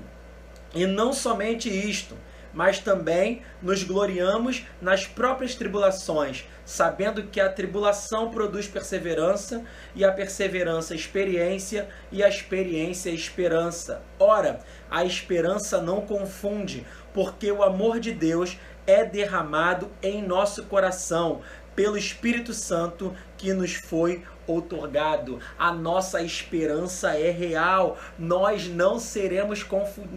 E 0.75 0.85
não 0.85 1.13
somente 1.13 1.69
isto, 1.69 2.15
mas 2.53 2.79
também 2.79 3.43
nos 3.61 3.83
gloriamos 3.83 4.65
nas 4.81 5.05
próprias 5.05 5.53
tribulações, 5.53 6.45
sabendo 6.65 7.23
que 7.23 7.39
a 7.39 7.49
tribulação 7.49 8.31
produz 8.31 8.67
perseverança, 8.67 9.63
e 9.95 10.03
a 10.03 10.11
perseverança 10.11 10.95
experiência, 10.95 11.87
e 12.11 12.23
a 12.23 12.27
experiência 12.27 13.11
esperança. 13.11 14.01
Ora, 14.19 14.59
a 14.89 15.05
esperança 15.05 15.79
não 15.81 16.01
confunde, 16.01 16.85
porque 17.17 17.51
o 17.51 17.63
amor 17.63 17.99
de 17.99 18.11
Deus 18.11 18.59
é 18.85 19.03
derramado 19.03 19.89
em 20.03 20.21
nosso 20.21 20.65
coração 20.65 21.41
pelo 21.75 21.97
Espírito 21.97 22.53
Santo 22.53 23.11
que 23.35 23.53
nos 23.53 23.73
foi 23.73 24.23
outorgado. 24.47 25.39
A 25.59 25.71
nossa 25.71 26.21
esperança 26.21 27.15
é 27.15 27.29
real. 27.29 27.97
Nós 28.17 28.67
não 28.67 28.97
seremos 28.97 29.65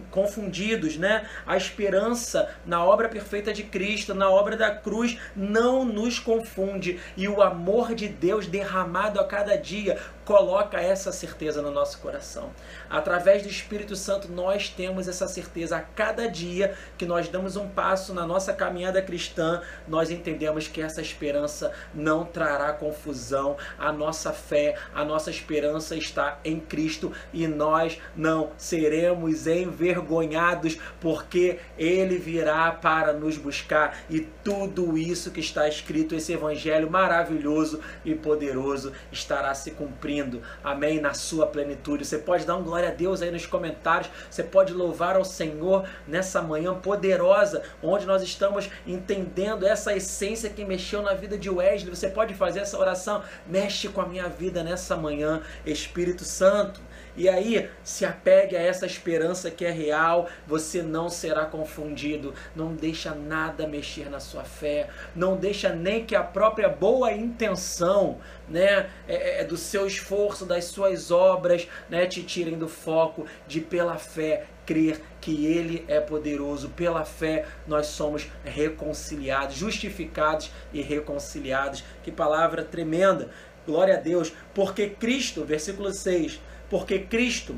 confundidos, 0.09 0.95
né? 0.97 1.27
A 1.45 1.57
esperança 1.57 2.49
na 2.65 2.83
obra 2.83 3.09
perfeita 3.09 3.51
de 3.51 3.63
Cristo, 3.63 4.15
na 4.15 4.29
obra 4.29 4.55
da 4.55 4.73
cruz, 4.73 5.17
não 5.35 5.83
nos 5.83 6.17
confunde. 6.17 6.99
E 7.17 7.27
o 7.27 7.41
amor 7.41 7.93
de 7.93 8.07
Deus 8.07 8.47
derramado 8.47 9.19
a 9.19 9.25
cada 9.25 9.57
dia 9.57 9.99
coloca 10.31 10.79
essa 10.79 11.11
certeza 11.11 11.61
no 11.61 11.71
nosso 11.71 11.99
coração. 11.99 12.51
Através 12.89 13.43
do 13.43 13.49
Espírito 13.49 13.97
Santo, 13.97 14.31
nós 14.31 14.69
temos 14.69 15.09
essa 15.09 15.27
certeza 15.27 15.75
a 15.75 15.81
cada 15.81 16.25
dia 16.29 16.73
que 16.97 17.05
nós 17.05 17.27
damos 17.27 17.57
um 17.57 17.67
passo 17.67 18.13
na 18.13 18.25
nossa 18.25 18.53
caminhada 18.53 19.01
cristã, 19.01 19.61
nós 19.85 20.09
entendemos 20.09 20.69
que 20.69 20.81
essa 20.81 21.01
esperança 21.01 21.73
não 21.93 22.23
trará 22.23 22.71
confusão. 22.71 23.57
A 23.77 23.91
nossa 23.91 24.31
fé, 24.31 24.77
a 24.95 25.03
nossa 25.03 25.29
esperança 25.29 25.97
está 25.97 26.39
em 26.45 26.61
Cristo 26.61 27.11
e 27.33 27.45
nós 27.45 27.99
não 28.15 28.51
seremos 28.57 29.47
envergonhados, 29.47 30.77
porque 31.01 31.59
ele 31.77 32.17
virá 32.17 32.71
para 32.71 33.11
nos 33.11 33.37
buscar 33.37 33.99
e 34.09 34.21
tudo 34.21 34.97
isso 34.97 35.29
que 35.29 35.41
está 35.41 35.67
escrito, 35.67 36.15
esse 36.15 36.31
evangelho 36.31 36.89
maravilhoso 36.89 37.81
e 38.05 38.15
poderoso, 38.15 38.93
estará 39.11 39.53
se 39.53 39.71
cumprindo 39.71 40.20
amém, 40.63 40.99
na 40.99 41.13
sua 41.13 41.47
plenitude. 41.47 42.05
Você 42.05 42.17
pode 42.17 42.45
dar 42.45 42.55
um 42.55 42.63
glória 42.63 42.89
a 42.89 42.91
Deus 42.91 43.21
aí 43.21 43.31
nos 43.31 43.45
comentários, 43.45 44.11
você 44.29 44.43
pode 44.43 44.73
louvar 44.73 45.15
ao 45.15 45.25
Senhor 45.25 45.87
nessa 46.07 46.41
manhã 46.41 46.73
poderosa, 46.73 47.63
onde 47.81 48.05
nós 48.05 48.21
estamos 48.21 48.69
entendendo 48.85 49.65
essa 49.65 49.95
essência 49.95 50.49
que 50.49 50.65
mexeu 50.65 51.01
na 51.01 51.13
vida 51.13 51.37
de 51.37 51.49
Wesley. 51.49 51.93
Você 51.93 52.09
pode 52.09 52.33
fazer 52.33 52.59
essa 52.59 52.77
oração, 52.77 53.23
mexe 53.47 53.87
com 53.89 54.01
a 54.01 54.07
minha 54.07 54.27
vida 54.27 54.63
nessa 54.63 54.95
manhã, 54.95 55.41
Espírito 55.65 56.23
Santo. 56.23 56.81
E 57.15 57.27
aí, 57.27 57.69
se 57.83 58.05
apegue 58.05 58.55
a 58.55 58.61
essa 58.61 58.85
esperança 58.85 59.51
que 59.51 59.65
é 59.65 59.71
real, 59.71 60.29
você 60.47 60.81
não 60.81 61.09
será 61.09 61.45
confundido. 61.45 62.33
Não 62.55 62.73
deixa 62.73 63.13
nada 63.13 63.67
mexer 63.67 64.09
na 64.09 64.19
sua 64.19 64.43
fé, 64.43 64.89
não 65.15 65.35
deixa 65.35 65.73
nem 65.73 66.05
que 66.05 66.15
a 66.15 66.23
própria 66.23 66.69
boa 66.69 67.11
intenção, 67.11 68.17
né, 68.47 68.89
é, 69.07 69.15
é, 69.15 69.41
é 69.41 69.43
do 69.43 69.57
seu 69.57 69.85
esforço, 69.85 70.45
das 70.45 70.65
suas 70.65 71.11
obras, 71.11 71.67
né, 71.89 72.05
te 72.05 72.23
tirem 72.23 72.57
do 72.57 72.67
foco 72.67 73.25
de 73.47 73.61
pela 73.61 73.97
fé 73.97 74.45
crer 74.65 75.01
que 75.19 75.45
Ele 75.45 75.83
é 75.87 75.99
poderoso. 75.99 76.69
Pela 76.69 77.03
fé 77.03 77.45
nós 77.67 77.87
somos 77.87 78.27
reconciliados, 78.45 79.55
justificados 79.55 80.51
e 80.71 80.81
reconciliados. 80.81 81.83
Que 82.03 82.11
palavra 82.11 82.63
tremenda! 82.63 83.29
Glória 83.65 83.95
a 83.95 83.99
Deus, 83.99 84.33
porque 84.55 84.89
Cristo, 84.89 85.45
versículo 85.45 85.93
6, 85.93 86.41
porque 86.71 86.99
Cristo, 86.99 87.53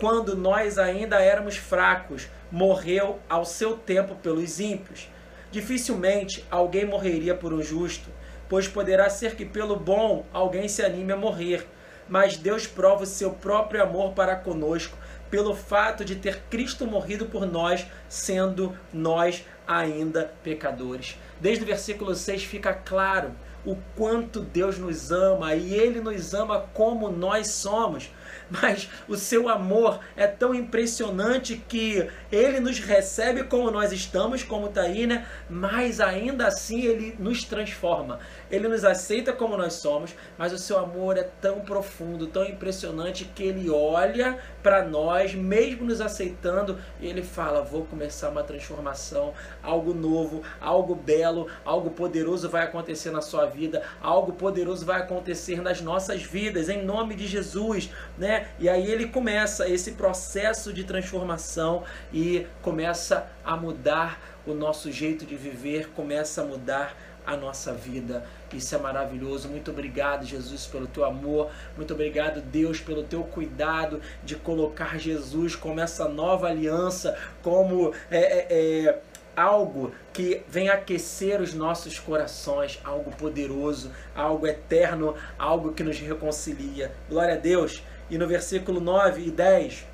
quando 0.00 0.34
nós 0.34 0.78
ainda 0.78 1.20
éramos 1.20 1.58
fracos, 1.58 2.28
morreu 2.50 3.20
ao 3.28 3.44
seu 3.44 3.76
tempo 3.76 4.14
pelos 4.14 4.58
ímpios. 4.58 5.06
Dificilmente 5.50 6.42
alguém 6.50 6.86
morreria 6.86 7.34
por 7.34 7.52
um 7.52 7.62
justo, 7.62 8.08
pois 8.48 8.66
poderá 8.66 9.10
ser 9.10 9.36
que 9.36 9.44
pelo 9.44 9.76
bom 9.76 10.24
alguém 10.32 10.66
se 10.66 10.82
anime 10.82 11.12
a 11.12 11.16
morrer. 11.16 11.68
Mas 12.08 12.38
Deus 12.38 12.66
prova 12.66 13.02
o 13.02 13.06
seu 13.06 13.32
próprio 13.32 13.82
amor 13.82 14.12
para 14.14 14.34
conosco 14.34 14.96
pelo 15.30 15.54
fato 15.54 16.02
de 16.02 16.16
ter 16.16 16.40
Cristo 16.48 16.86
morrido 16.86 17.26
por 17.26 17.44
nós, 17.44 17.86
sendo 18.08 18.74
nós 18.92 19.44
ainda 19.66 20.32
pecadores. 20.42 21.18
Desde 21.38 21.64
o 21.64 21.66
versículo 21.66 22.14
6 22.14 22.44
fica 22.44 22.72
claro 22.72 23.32
o 23.66 23.76
quanto 23.96 24.40
Deus 24.40 24.78
nos 24.78 25.10
ama 25.10 25.54
e 25.54 25.74
Ele 25.74 26.00
nos 26.00 26.32
ama 26.32 26.60
como 26.72 27.10
nós 27.10 27.48
somos 27.48 28.10
mas 28.50 28.88
o 29.08 29.16
seu 29.16 29.48
amor 29.48 30.00
é 30.16 30.26
tão 30.26 30.54
impressionante 30.54 31.62
que 31.68 32.08
ele 32.30 32.60
nos 32.60 32.78
recebe 32.78 33.44
como 33.44 33.70
nós 33.70 33.92
estamos, 33.92 34.42
como 34.42 34.66
está 34.66 34.82
aí, 34.82 35.06
né? 35.06 35.26
Mas 35.48 36.00
ainda 36.00 36.46
assim 36.46 36.82
ele 36.82 37.16
nos 37.18 37.44
transforma. 37.44 38.18
Ele 38.50 38.68
nos 38.68 38.84
aceita 38.84 39.32
como 39.32 39.56
nós 39.56 39.74
somos, 39.74 40.14
mas 40.38 40.52
o 40.52 40.58
seu 40.58 40.78
amor 40.78 41.16
é 41.16 41.24
tão 41.40 41.60
profundo, 41.60 42.26
tão 42.26 42.44
impressionante 42.44 43.24
que 43.24 43.42
ele 43.42 43.70
olha 43.70 44.38
para 44.64 44.82
nós, 44.82 45.34
mesmo 45.34 45.84
nos 45.84 46.00
aceitando, 46.00 46.78
ele 46.98 47.22
fala: 47.22 47.60
Vou 47.60 47.84
começar 47.84 48.30
uma 48.30 48.42
transformação, 48.42 49.34
algo 49.62 49.92
novo, 49.92 50.42
algo 50.58 50.94
belo, 50.94 51.48
algo 51.66 51.90
poderoso 51.90 52.48
vai 52.48 52.64
acontecer 52.64 53.10
na 53.10 53.20
sua 53.20 53.44
vida, 53.44 53.82
algo 54.00 54.32
poderoso 54.32 54.86
vai 54.86 55.02
acontecer 55.02 55.60
nas 55.60 55.82
nossas 55.82 56.22
vidas, 56.22 56.70
em 56.70 56.82
nome 56.82 57.14
de 57.14 57.26
Jesus, 57.26 57.90
né? 58.16 58.48
E 58.58 58.66
aí 58.66 58.90
ele 58.90 59.08
começa 59.08 59.68
esse 59.68 59.92
processo 59.92 60.72
de 60.72 60.82
transformação 60.82 61.82
e 62.10 62.46
começa 62.62 63.26
a 63.44 63.54
mudar 63.58 64.18
o 64.46 64.54
nosso 64.54 64.90
jeito 64.90 65.26
de 65.26 65.36
viver, 65.36 65.90
começa 65.90 66.40
a 66.40 66.44
mudar 66.44 66.96
a 67.26 67.36
nossa 67.36 67.72
vida. 67.72 68.24
Isso 68.56 68.74
é 68.74 68.78
maravilhoso. 68.78 69.48
Muito 69.48 69.70
obrigado, 69.70 70.24
Jesus, 70.24 70.66
pelo 70.66 70.86
teu 70.86 71.04
amor. 71.04 71.50
Muito 71.76 71.92
obrigado, 71.94 72.40
Deus, 72.40 72.80
pelo 72.80 73.02
teu 73.02 73.22
cuidado 73.24 74.00
de 74.22 74.36
colocar 74.36 74.98
Jesus 74.98 75.56
como 75.56 75.80
essa 75.80 76.08
nova 76.08 76.48
aliança, 76.48 77.18
como 77.42 77.92
é, 78.10 78.18
é, 78.18 78.46
é, 78.50 78.98
algo 79.36 79.92
que 80.12 80.42
vem 80.48 80.68
aquecer 80.68 81.40
os 81.40 81.54
nossos 81.54 81.98
corações, 81.98 82.80
algo 82.84 83.10
poderoso, 83.12 83.90
algo 84.14 84.46
eterno, 84.46 85.14
algo 85.38 85.72
que 85.72 85.82
nos 85.82 85.98
reconcilia. 85.98 86.92
Glória 87.08 87.34
a 87.34 87.38
Deus. 87.38 87.82
E 88.10 88.18
no 88.18 88.26
versículo 88.26 88.80
9 88.80 89.22
e 89.22 89.30
10, 89.30 89.86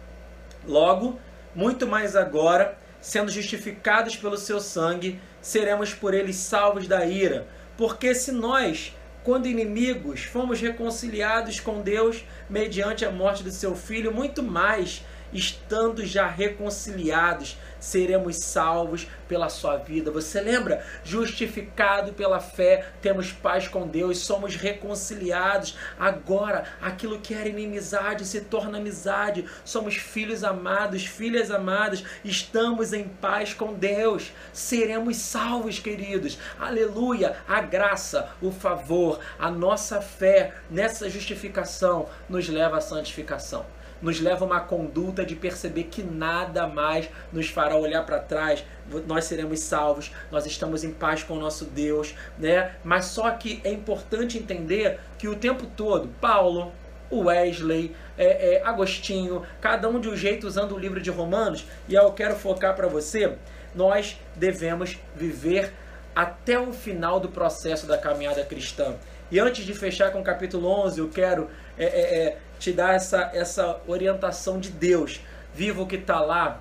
logo, 0.66 1.18
muito 1.54 1.86
mais 1.86 2.16
agora, 2.16 2.76
sendo 3.00 3.30
justificados 3.30 4.16
pelo 4.16 4.36
seu 4.36 4.60
sangue, 4.60 5.18
seremos 5.40 5.94
por 5.94 6.12
eles 6.12 6.36
salvos 6.36 6.86
da 6.86 7.04
ira. 7.06 7.46
Porque 7.80 8.14
se 8.14 8.30
nós, 8.30 8.94
quando 9.24 9.48
inimigos, 9.48 10.24
fomos 10.24 10.60
reconciliados 10.60 11.60
com 11.60 11.80
Deus 11.80 12.22
mediante 12.46 13.06
a 13.06 13.10
morte 13.10 13.42
do 13.42 13.50
seu 13.50 13.74
filho, 13.74 14.12
muito 14.12 14.42
mais 14.42 15.02
estando 15.32 16.04
já 16.04 16.26
reconciliados, 16.26 17.56
seremos 17.78 18.36
salvos 18.44 19.06
pela 19.26 19.48
sua 19.48 19.76
vida. 19.76 20.10
Você 20.10 20.40
lembra? 20.40 20.84
Justificado 21.04 22.12
pela 22.12 22.40
fé, 22.40 22.86
temos 23.00 23.32
paz 23.32 23.66
com 23.66 23.86
Deus, 23.86 24.18
somos 24.18 24.54
reconciliados. 24.54 25.76
Agora, 25.98 26.64
aquilo 26.80 27.20
que 27.20 27.34
era 27.34 27.48
inimizade 27.48 28.26
se 28.26 28.42
torna 28.42 28.78
amizade. 28.78 29.44
Somos 29.64 29.96
filhos 29.96 30.44
amados, 30.44 31.06
filhas 31.06 31.50
amadas, 31.50 32.04
estamos 32.24 32.92
em 32.92 33.04
paz 33.04 33.54
com 33.54 33.72
Deus. 33.72 34.32
Seremos 34.52 35.16
salvos, 35.16 35.78
queridos. 35.78 36.38
Aleluia! 36.58 37.36
A 37.48 37.60
graça, 37.60 38.30
o 38.42 38.50
favor, 38.50 39.20
a 39.38 39.50
nossa 39.50 40.00
fé 40.00 40.54
nessa 40.70 41.08
justificação 41.08 42.08
nos 42.28 42.48
leva 42.48 42.78
à 42.78 42.80
santificação 42.80 43.64
nos 44.00 44.20
leva 44.20 44.44
a 44.44 44.46
uma 44.46 44.60
conduta 44.60 45.24
de 45.24 45.34
perceber 45.34 45.84
que 45.84 46.02
nada 46.02 46.66
mais 46.66 47.08
nos 47.32 47.48
fará 47.48 47.76
olhar 47.76 48.04
para 48.04 48.18
trás. 48.18 48.64
Nós 49.06 49.24
seremos 49.24 49.60
salvos, 49.60 50.10
nós 50.30 50.46
estamos 50.46 50.84
em 50.84 50.92
paz 50.92 51.22
com 51.22 51.34
o 51.34 51.40
nosso 51.40 51.64
Deus, 51.64 52.14
né? 52.38 52.72
Mas 52.82 53.06
só 53.06 53.30
que 53.30 53.60
é 53.64 53.70
importante 53.70 54.38
entender 54.38 54.98
que 55.18 55.28
o 55.28 55.36
tempo 55.36 55.66
todo, 55.76 56.08
Paulo, 56.20 56.72
Wesley, 57.12 57.94
é, 58.16 58.56
é, 58.56 58.62
Agostinho, 58.62 59.42
cada 59.60 59.88
um 59.88 60.00
de 60.00 60.08
um 60.08 60.16
jeito 60.16 60.46
usando 60.46 60.74
o 60.74 60.78
livro 60.78 61.00
de 61.00 61.10
Romanos, 61.10 61.66
e 61.88 61.94
eu 61.94 62.12
quero 62.12 62.36
focar 62.36 62.74
para 62.76 62.86
você, 62.86 63.36
nós 63.74 64.18
devemos 64.36 64.98
viver 65.14 65.72
até 66.14 66.58
o 66.58 66.72
final 66.72 67.20
do 67.20 67.28
processo 67.28 67.86
da 67.86 67.96
caminhada 67.96 68.44
cristã. 68.44 68.94
E 69.30 69.38
antes 69.38 69.64
de 69.64 69.72
fechar 69.72 70.10
com 70.10 70.20
o 70.20 70.24
capítulo 70.24 70.68
11, 70.68 70.98
eu 70.98 71.08
quero 71.08 71.48
é, 71.78 71.84
é, 71.84 72.24
é, 72.24 72.38
te 72.58 72.72
dar 72.72 72.94
essa, 72.94 73.30
essa 73.32 73.80
orientação 73.86 74.58
de 74.58 74.70
Deus. 74.70 75.20
Viva 75.54 75.82
o 75.82 75.86
que 75.86 75.96
está 75.96 76.20
lá 76.20 76.60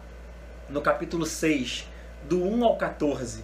no 0.69 0.79
capítulo 0.81 1.25
6, 1.25 1.87
do 2.27 2.43
1 2.43 2.63
ao 2.63 2.77
14. 2.77 3.43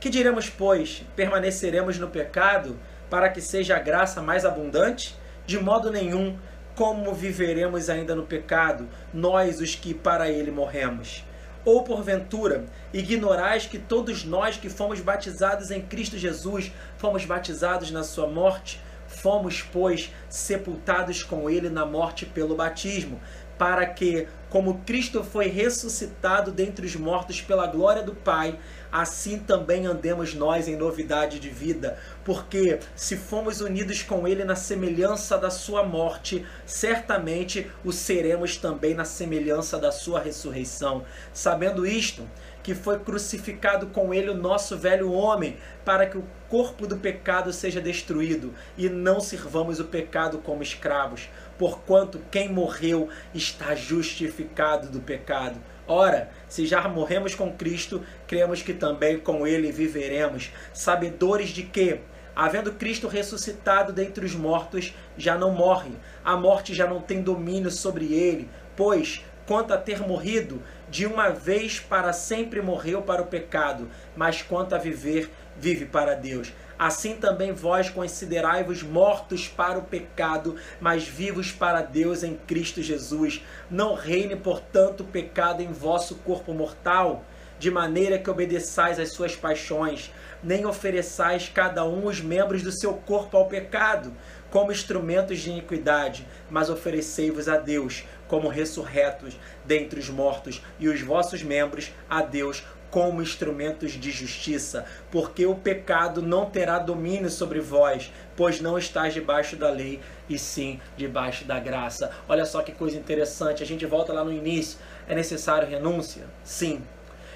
Que 0.00 0.10
diremos, 0.10 0.50
pois? 0.50 1.04
Permaneceremos 1.14 1.98
no 1.98 2.08
pecado 2.08 2.76
para 3.08 3.28
que 3.28 3.40
seja 3.40 3.76
a 3.76 3.80
graça 3.80 4.20
mais 4.20 4.44
abundante? 4.44 5.16
De 5.46 5.58
modo 5.58 5.90
nenhum. 5.90 6.36
Como 6.74 7.12
viveremos 7.12 7.90
ainda 7.90 8.14
no 8.14 8.24
pecado, 8.24 8.88
nós 9.12 9.60
os 9.60 9.74
que 9.74 9.92
para 9.92 10.30
ele 10.30 10.52
morremos? 10.52 11.24
Ou 11.68 11.82
porventura, 11.82 12.64
ignorais 12.94 13.66
que 13.66 13.78
todos 13.78 14.24
nós 14.24 14.56
que 14.56 14.70
fomos 14.70 15.00
batizados 15.00 15.70
em 15.70 15.82
Cristo 15.82 16.16
Jesus, 16.16 16.72
fomos 16.96 17.26
batizados 17.26 17.90
na 17.90 18.02
sua 18.02 18.26
morte? 18.26 18.80
Fomos, 19.06 19.60
pois, 19.60 20.10
sepultados 20.30 21.22
com 21.22 21.50
ele 21.50 21.68
na 21.68 21.84
morte 21.84 22.24
pelo 22.24 22.56
batismo, 22.56 23.20
para 23.58 23.84
que, 23.86 24.28
como 24.48 24.78
Cristo 24.86 25.22
foi 25.22 25.48
ressuscitado 25.48 26.52
dentre 26.52 26.86
os 26.86 26.96
mortos 26.96 27.40
pela 27.40 27.66
glória 27.66 28.02
do 28.02 28.14
Pai, 28.14 28.58
assim 28.90 29.38
também 29.38 29.86
andemos 29.86 30.32
nós 30.32 30.68
em 30.68 30.76
novidade 30.76 31.38
de 31.38 31.50
vida. 31.50 31.98
Porque 32.24 32.78
se 32.94 33.16
fomos 33.16 33.60
unidos 33.60 34.02
com 34.02 34.26
Ele 34.26 34.44
na 34.44 34.56
semelhança 34.56 35.36
da 35.36 35.50
Sua 35.50 35.82
morte, 35.82 36.46
certamente 36.64 37.70
o 37.84 37.92
seremos 37.92 38.56
também 38.56 38.94
na 38.94 39.04
semelhança 39.04 39.78
da 39.78 39.92
Sua 39.92 40.20
ressurreição. 40.20 41.04
Sabendo 41.32 41.86
isto, 41.86 42.26
que 42.68 42.74
foi 42.74 42.98
crucificado 42.98 43.86
com 43.86 44.12
ele 44.12 44.28
o 44.28 44.36
nosso 44.36 44.76
velho 44.76 45.10
homem, 45.10 45.56
para 45.86 46.04
que 46.04 46.18
o 46.18 46.24
corpo 46.50 46.86
do 46.86 46.98
pecado 46.98 47.50
seja 47.50 47.80
destruído 47.80 48.52
e 48.76 48.90
não 48.90 49.20
sirvamos 49.20 49.80
o 49.80 49.86
pecado 49.86 50.36
como 50.36 50.62
escravos, 50.62 51.30
porquanto 51.58 52.20
quem 52.30 52.48
morreu 52.48 53.08
está 53.34 53.74
justificado 53.74 54.88
do 54.88 55.00
pecado. 55.00 55.58
Ora, 55.86 56.30
se 56.48 56.66
já 56.66 56.86
morremos 56.86 57.34
com 57.34 57.52
Cristo, 57.52 58.02
cremos 58.26 58.62
que 58.62 58.72
também 58.72 59.18
com 59.18 59.46
ele 59.46 59.72
viveremos, 59.72 60.50
sabedores 60.72 61.48
de 61.48 61.62
que, 61.62 62.00
havendo 62.36 62.74
Cristo 62.74 63.08
ressuscitado 63.08 63.92
dentre 63.92 64.24
os 64.24 64.34
mortos, 64.34 64.94
já 65.16 65.36
não 65.36 65.50
morre, 65.50 65.90
a 66.24 66.36
morte 66.36 66.74
já 66.74 66.86
não 66.86 67.00
tem 67.00 67.22
domínio 67.22 67.70
sobre 67.70 68.12
ele, 68.12 68.48
pois, 68.76 69.24
quanto 69.46 69.72
a 69.72 69.78
ter 69.78 70.00
morrido, 70.00 70.62
de 70.90 71.06
uma 71.06 71.30
vez 71.30 71.80
para 71.80 72.12
sempre 72.12 72.60
morreu 72.60 73.00
para 73.00 73.22
o 73.22 73.26
pecado, 73.26 73.88
mas 74.14 74.42
quanto 74.42 74.74
a 74.74 74.78
viver, 74.78 75.30
vive 75.56 75.86
para 75.86 76.14
Deus. 76.14 76.52
Assim 76.78 77.16
também 77.16 77.52
vós 77.52 77.90
considerai-vos 77.90 78.84
mortos 78.84 79.48
para 79.48 79.78
o 79.78 79.82
pecado, 79.82 80.54
mas 80.80 81.08
vivos 81.08 81.50
para 81.50 81.82
Deus 81.82 82.22
em 82.22 82.36
Cristo 82.36 82.80
Jesus. 82.80 83.44
Não 83.68 83.94
reine, 83.94 84.36
portanto, 84.36 85.00
o 85.00 85.06
pecado 85.06 85.60
em 85.60 85.72
vosso 85.72 86.14
corpo 86.16 86.54
mortal, 86.54 87.24
de 87.58 87.70
maneira 87.70 88.18
que 88.18 88.30
obedeçais 88.30 89.00
às 89.00 89.10
suas 89.10 89.34
paixões, 89.34 90.12
nem 90.42 90.64
ofereçais 90.64 91.50
cada 91.52 91.84
um 91.84 92.06
os 92.06 92.20
membros 92.20 92.62
do 92.62 92.70
seu 92.70 92.94
corpo 92.94 93.36
ao 93.36 93.46
pecado, 93.46 94.12
como 94.48 94.70
instrumentos 94.70 95.40
de 95.40 95.50
iniquidade, 95.50 96.26
mas 96.48 96.70
oferecei-vos 96.70 97.48
a 97.48 97.56
Deus 97.56 98.04
como 98.28 98.48
ressurretos 98.48 99.36
dentre 99.64 99.98
os 99.98 100.08
mortos, 100.08 100.62
e 100.78 100.88
os 100.88 101.00
vossos 101.00 101.42
membros 101.42 101.90
a 102.08 102.22
Deus 102.22 102.62
como 102.90 103.22
instrumentos 103.22 103.92
de 103.92 104.10
justiça, 104.10 104.86
porque 105.10 105.44
o 105.46 105.54
pecado 105.54 106.22
não 106.22 106.46
terá 106.46 106.78
domínio 106.78 107.30
sobre 107.30 107.60
vós, 107.60 108.12
pois 108.36 108.60
não 108.60 108.78
estáis 108.78 109.14
debaixo 109.14 109.56
da 109.56 109.70
lei, 109.70 110.00
e 110.28 110.38
sim 110.38 110.80
debaixo 110.96 111.44
da 111.44 111.58
graça. 111.58 112.10
Olha 112.28 112.44
só 112.44 112.62
que 112.62 112.72
coisa 112.72 112.96
interessante, 112.96 113.62
a 113.62 113.66
gente 113.66 113.86
volta 113.86 114.12
lá 114.12 114.24
no 114.24 114.32
início. 114.32 114.78
É 115.08 115.14
necessário 115.14 115.68
renúncia? 115.68 116.24
Sim. 116.44 116.82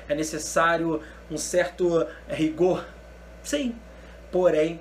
É 0.08 0.14
necessário 0.14 1.00
um 1.30 1.38
certo 1.38 2.06
rigor? 2.28 2.84
Sim. 3.42 3.74
Porém, 4.30 4.80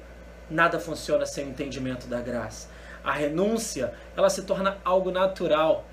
nada 0.50 0.80
funciona 0.80 1.26
sem 1.26 1.46
o 1.46 1.50
entendimento 1.50 2.08
da 2.08 2.20
graça. 2.20 2.70
A 3.04 3.12
renúncia, 3.12 3.94
ela 4.16 4.30
se 4.30 4.44
torna 4.44 4.78
algo 4.84 5.10
natural 5.10 5.86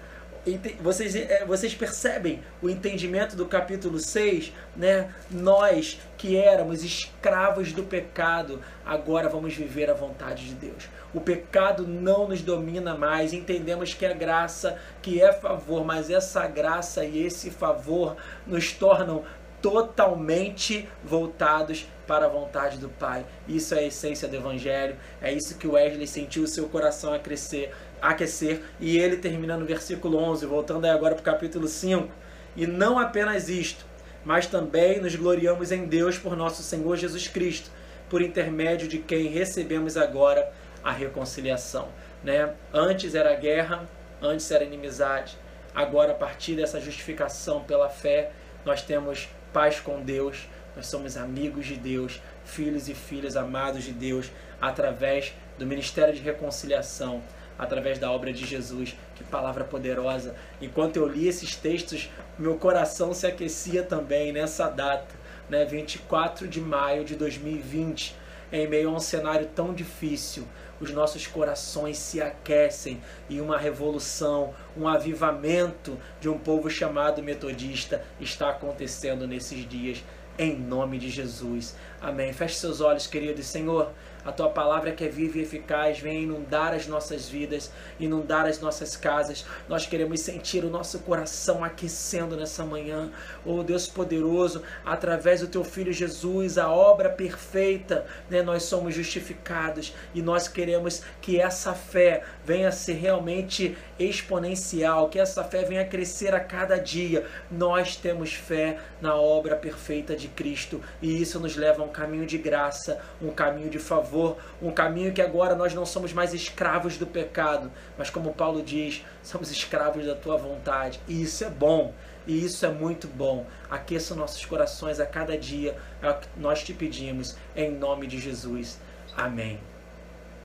vocês, 0.80 1.14
é, 1.14 1.44
vocês 1.44 1.74
percebem 1.74 2.42
o 2.62 2.70
entendimento 2.70 3.36
do 3.36 3.46
capítulo 3.46 3.98
6, 3.98 4.52
né? 4.76 5.12
Nós 5.30 6.00
que 6.16 6.36
éramos 6.36 6.82
escravos 6.82 7.72
do 7.72 7.82
pecado, 7.82 8.60
agora 8.86 9.28
vamos 9.28 9.54
viver 9.54 9.90
a 9.90 9.94
vontade 9.94 10.46
de 10.46 10.54
Deus. 10.54 10.88
O 11.12 11.20
pecado 11.20 11.86
não 11.86 12.28
nos 12.28 12.42
domina 12.42 12.94
mais, 12.94 13.32
entendemos 13.32 13.94
que 13.94 14.04
é 14.04 14.14
graça, 14.14 14.78
que 15.00 15.20
é 15.20 15.32
favor, 15.32 15.84
mas 15.84 16.10
essa 16.10 16.46
graça 16.46 17.04
e 17.04 17.24
esse 17.24 17.50
favor 17.50 18.16
nos 18.46 18.72
tornam 18.72 19.24
totalmente 19.60 20.88
voltados 21.02 21.86
para 22.06 22.26
a 22.26 22.28
vontade 22.28 22.78
do 22.78 22.88
Pai. 22.88 23.26
Isso 23.46 23.74
é 23.74 23.80
a 23.80 23.86
essência 23.86 24.28
do 24.28 24.36
Evangelho, 24.36 24.96
é 25.20 25.32
isso 25.32 25.58
que 25.58 25.66
Wesley 25.66 26.06
sentiu 26.06 26.44
o 26.44 26.46
seu 26.46 26.68
coração 26.68 27.12
a 27.12 27.18
crescer, 27.18 27.74
aquecer, 28.00 28.62
e 28.80 28.98
ele 28.98 29.16
termina 29.16 29.56
no 29.56 29.64
versículo 29.64 30.18
11, 30.18 30.46
voltando 30.46 30.84
aí 30.84 30.90
agora 30.90 31.14
para 31.14 31.22
o 31.22 31.24
capítulo 31.24 31.66
5. 31.66 32.08
E 32.56 32.66
não 32.66 32.98
apenas 32.98 33.48
isto, 33.48 33.84
mas 34.24 34.46
também 34.46 35.00
nos 35.00 35.14
gloriamos 35.14 35.72
em 35.72 35.86
Deus 35.86 36.18
por 36.18 36.36
nosso 36.36 36.62
Senhor 36.62 36.96
Jesus 36.96 37.28
Cristo, 37.28 37.70
por 38.08 38.22
intermédio 38.22 38.88
de 38.88 38.98
quem 38.98 39.28
recebemos 39.28 39.96
agora 39.96 40.50
a 40.82 40.90
reconciliação. 40.90 41.88
Né? 42.22 42.52
Antes 42.72 43.14
era 43.14 43.34
guerra, 43.34 43.88
antes 44.20 44.50
era 44.50 44.64
inimizade, 44.64 45.36
agora 45.74 46.12
a 46.12 46.14
partir 46.14 46.54
dessa 46.56 46.80
justificação 46.80 47.62
pela 47.62 47.88
fé, 47.88 48.32
nós 48.64 48.82
temos 48.82 49.28
paz 49.52 49.80
com 49.80 50.02
Deus, 50.02 50.48
nós 50.74 50.86
somos 50.86 51.16
amigos 51.16 51.66
de 51.66 51.76
Deus, 51.76 52.20
filhos 52.44 52.88
e 52.88 52.94
filhas 52.94 53.36
amados 53.36 53.84
de 53.84 53.92
Deus, 53.92 54.30
através 54.60 55.34
do 55.56 55.66
ministério 55.66 56.14
de 56.14 56.20
reconciliação, 56.20 57.22
através 57.58 57.98
da 57.98 58.10
obra 58.10 58.32
de 58.32 58.46
Jesus. 58.46 58.96
Que 59.16 59.24
palavra 59.24 59.64
poderosa! 59.64 60.34
Enquanto 60.60 60.96
eu 60.96 61.06
li 61.06 61.26
esses 61.26 61.56
textos, 61.56 62.08
meu 62.38 62.56
coração 62.56 63.12
se 63.12 63.26
aquecia 63.26 63.82
também 63.82 64.32
nessa 64.32 64.68
data, 64.68 65.14
né, 65.50 65.64
24 65.64 66.46
de 66.46 66.60
maio 66.60 67.04
de 67.04 67.16
2020, 67.16 68.14
em 68.52 68.66
meio 68.66 68.90
a 68.90 68.92
um 68.92 69.00
cenário 69.00 69.46
tão 69.54 69.74
difícil 69.74 70.46
os 70.80 70.90
nossos 70.92 71.26
corações 71.26 71.98
se 71.98 72.20
aquecem 72.22 73.00
e 73.28 73.40
uma 73.40 73.58
revolução, 73.58 74.54
um 74.76 74.86
avivamento 74.86 75.98
de 76.20 76.28
um 76.28 76.38
povo 76.38 76.70
chamado 76.70 77.22
metodista 77.22 78.04
está 78.20 78.50
acontecendo 78.50 79.26
nesses 79.26 79.68
dias, 79.68 80.04
em 80.38 80.56
nome 80.56 80.98
de 80.98 81.10
Jesus. 81.10 81.74
Amém. 82.00 82.32
Feche 82.32 82.54
seus 82.54 82.80
olhos, 82.80 83.08
querido 83.08 83.42
Senhor. 83.42 83.90
A 84.28 84.32
tua 84.32 84.50
palavra 84.50 84.92
que 84.92 85.02
é 85.02 85.08
viva 85.08 85.38
e 85.38 85.40
eficaz 85.40 86.00
vem 86.00 86.24
inundar 86.24 86.74
as 86.74 86.86
nossas 86.86 87.26
vidas, 87.26 87.72
inundar 87.98 88.44
as 88.44 88.60
nossas 88.60 88.94
casas. 88.94 89.46
Nós 89.66 89.86
queremos 89.86 90.20
sentir 90.20 90.66
o 90.66 90.68
nosso 90.68 90.98
coração 90.98 91.64
aquecendo 91.64 92.36
nessa 92.36 92.62
manhã. 92.62 93.10
Oh 93.42 93.62
Deus 93.62 93.88
poderoso, 93.88 94.62
através 94.84 95.40
do 95.40 95.46
teu 95.46 95.64
filho 95.64 95.94
Jesus, 95.94 96.58
a 96.58 96.70
obra 96.70 97.08
perfeita, 97.08 98.04
né, 98.28 98.42
nós 98.42 98.64
somos 98.64 98.94
justificados 98.94 99.94
e 100.14 100.20
nós 100.20 100.46
queremos 100.46 101.00
que 101.22 101.40
essa 101.40 101.72
fé 101.72 102.22
venha 102.44 102.68
a 102.68 102.72
ser 102.72 102.96
realmente 102.96 103.78
exponencial, 103.98 105.08
que 105.08 105.18
essa 105.18 105.42
fé 105.42 105.64
venha 105.64 105.80
a 105.80 105.86
crescer 105.86 106.34
a 106.34 106.40
cada 106.40 106.76
dia. 106.76 107.24
Nós 107.50 107.96
temos 107.96 108.34
fé 108.34 108.76
na 109.00 109.16
obra 109.16 109.56
perfeita 109.56 110.14
de 110.14 110.28
Cristo 110.28 110.82
e 111.00 111.22
isso 111.22 111.40
nos 111.40 111.56
leva 111.56 111.80
a 111.80 111.86
um 111.86 111.88
caminho 111.88 112.26
de 112.26 112.36
graça, 112.36 113.00
um 113.22 113.30
caminho 113.30 113.70
de 113.70 113.78
favor 113.78 114.17
favor, 114.18 114.36
um 114.60 114.70
caminho 114.70 115.12
que 115.12 115.22
agora 115.22 115.54
nós 115.54 115.72
não 115.74 115.86
somos 115.86 116.12
mais 116.12 116.34
escravos 116.34 116.96
do 116.96 117.06
pecado, 117.06 117.70
mas 117.96 118.10
como 118.10 118.34
Paulo 118.34 118.62
diz, 118.62 119.04
somos 119.22 119.50
escravos 119.50 120.04
da 120.04 120.14
tua 120.14 120.36
vontade. 120.36 121.00
E 121.06 121.22
isso 121.22 121.44
é 121.44 121.50
bom, 121.50 121.92
e 122.26 122.44
isso 122.44 122.66
é 122.66 122.70
muito 122.70 123.06
bom. 123.06 123.46
Aqueça 123.70 124.14
nossos 124.14 124.44
corações 124.44 125.00
a 125.00 125.06
cada 125.06 125.36
dia, 125.38 125.76
é 126.02 126.10
o 126.10 126.14
que 126.14 126.28
nós 126.36 126.62
te 126.62 126.72
pedimos, 126.72 127.36
em 127.54 127.70
nome 127.70 128.06
de 128.06 128.18
Jesus. 128.18 128.80
Amém. 129.16 129.58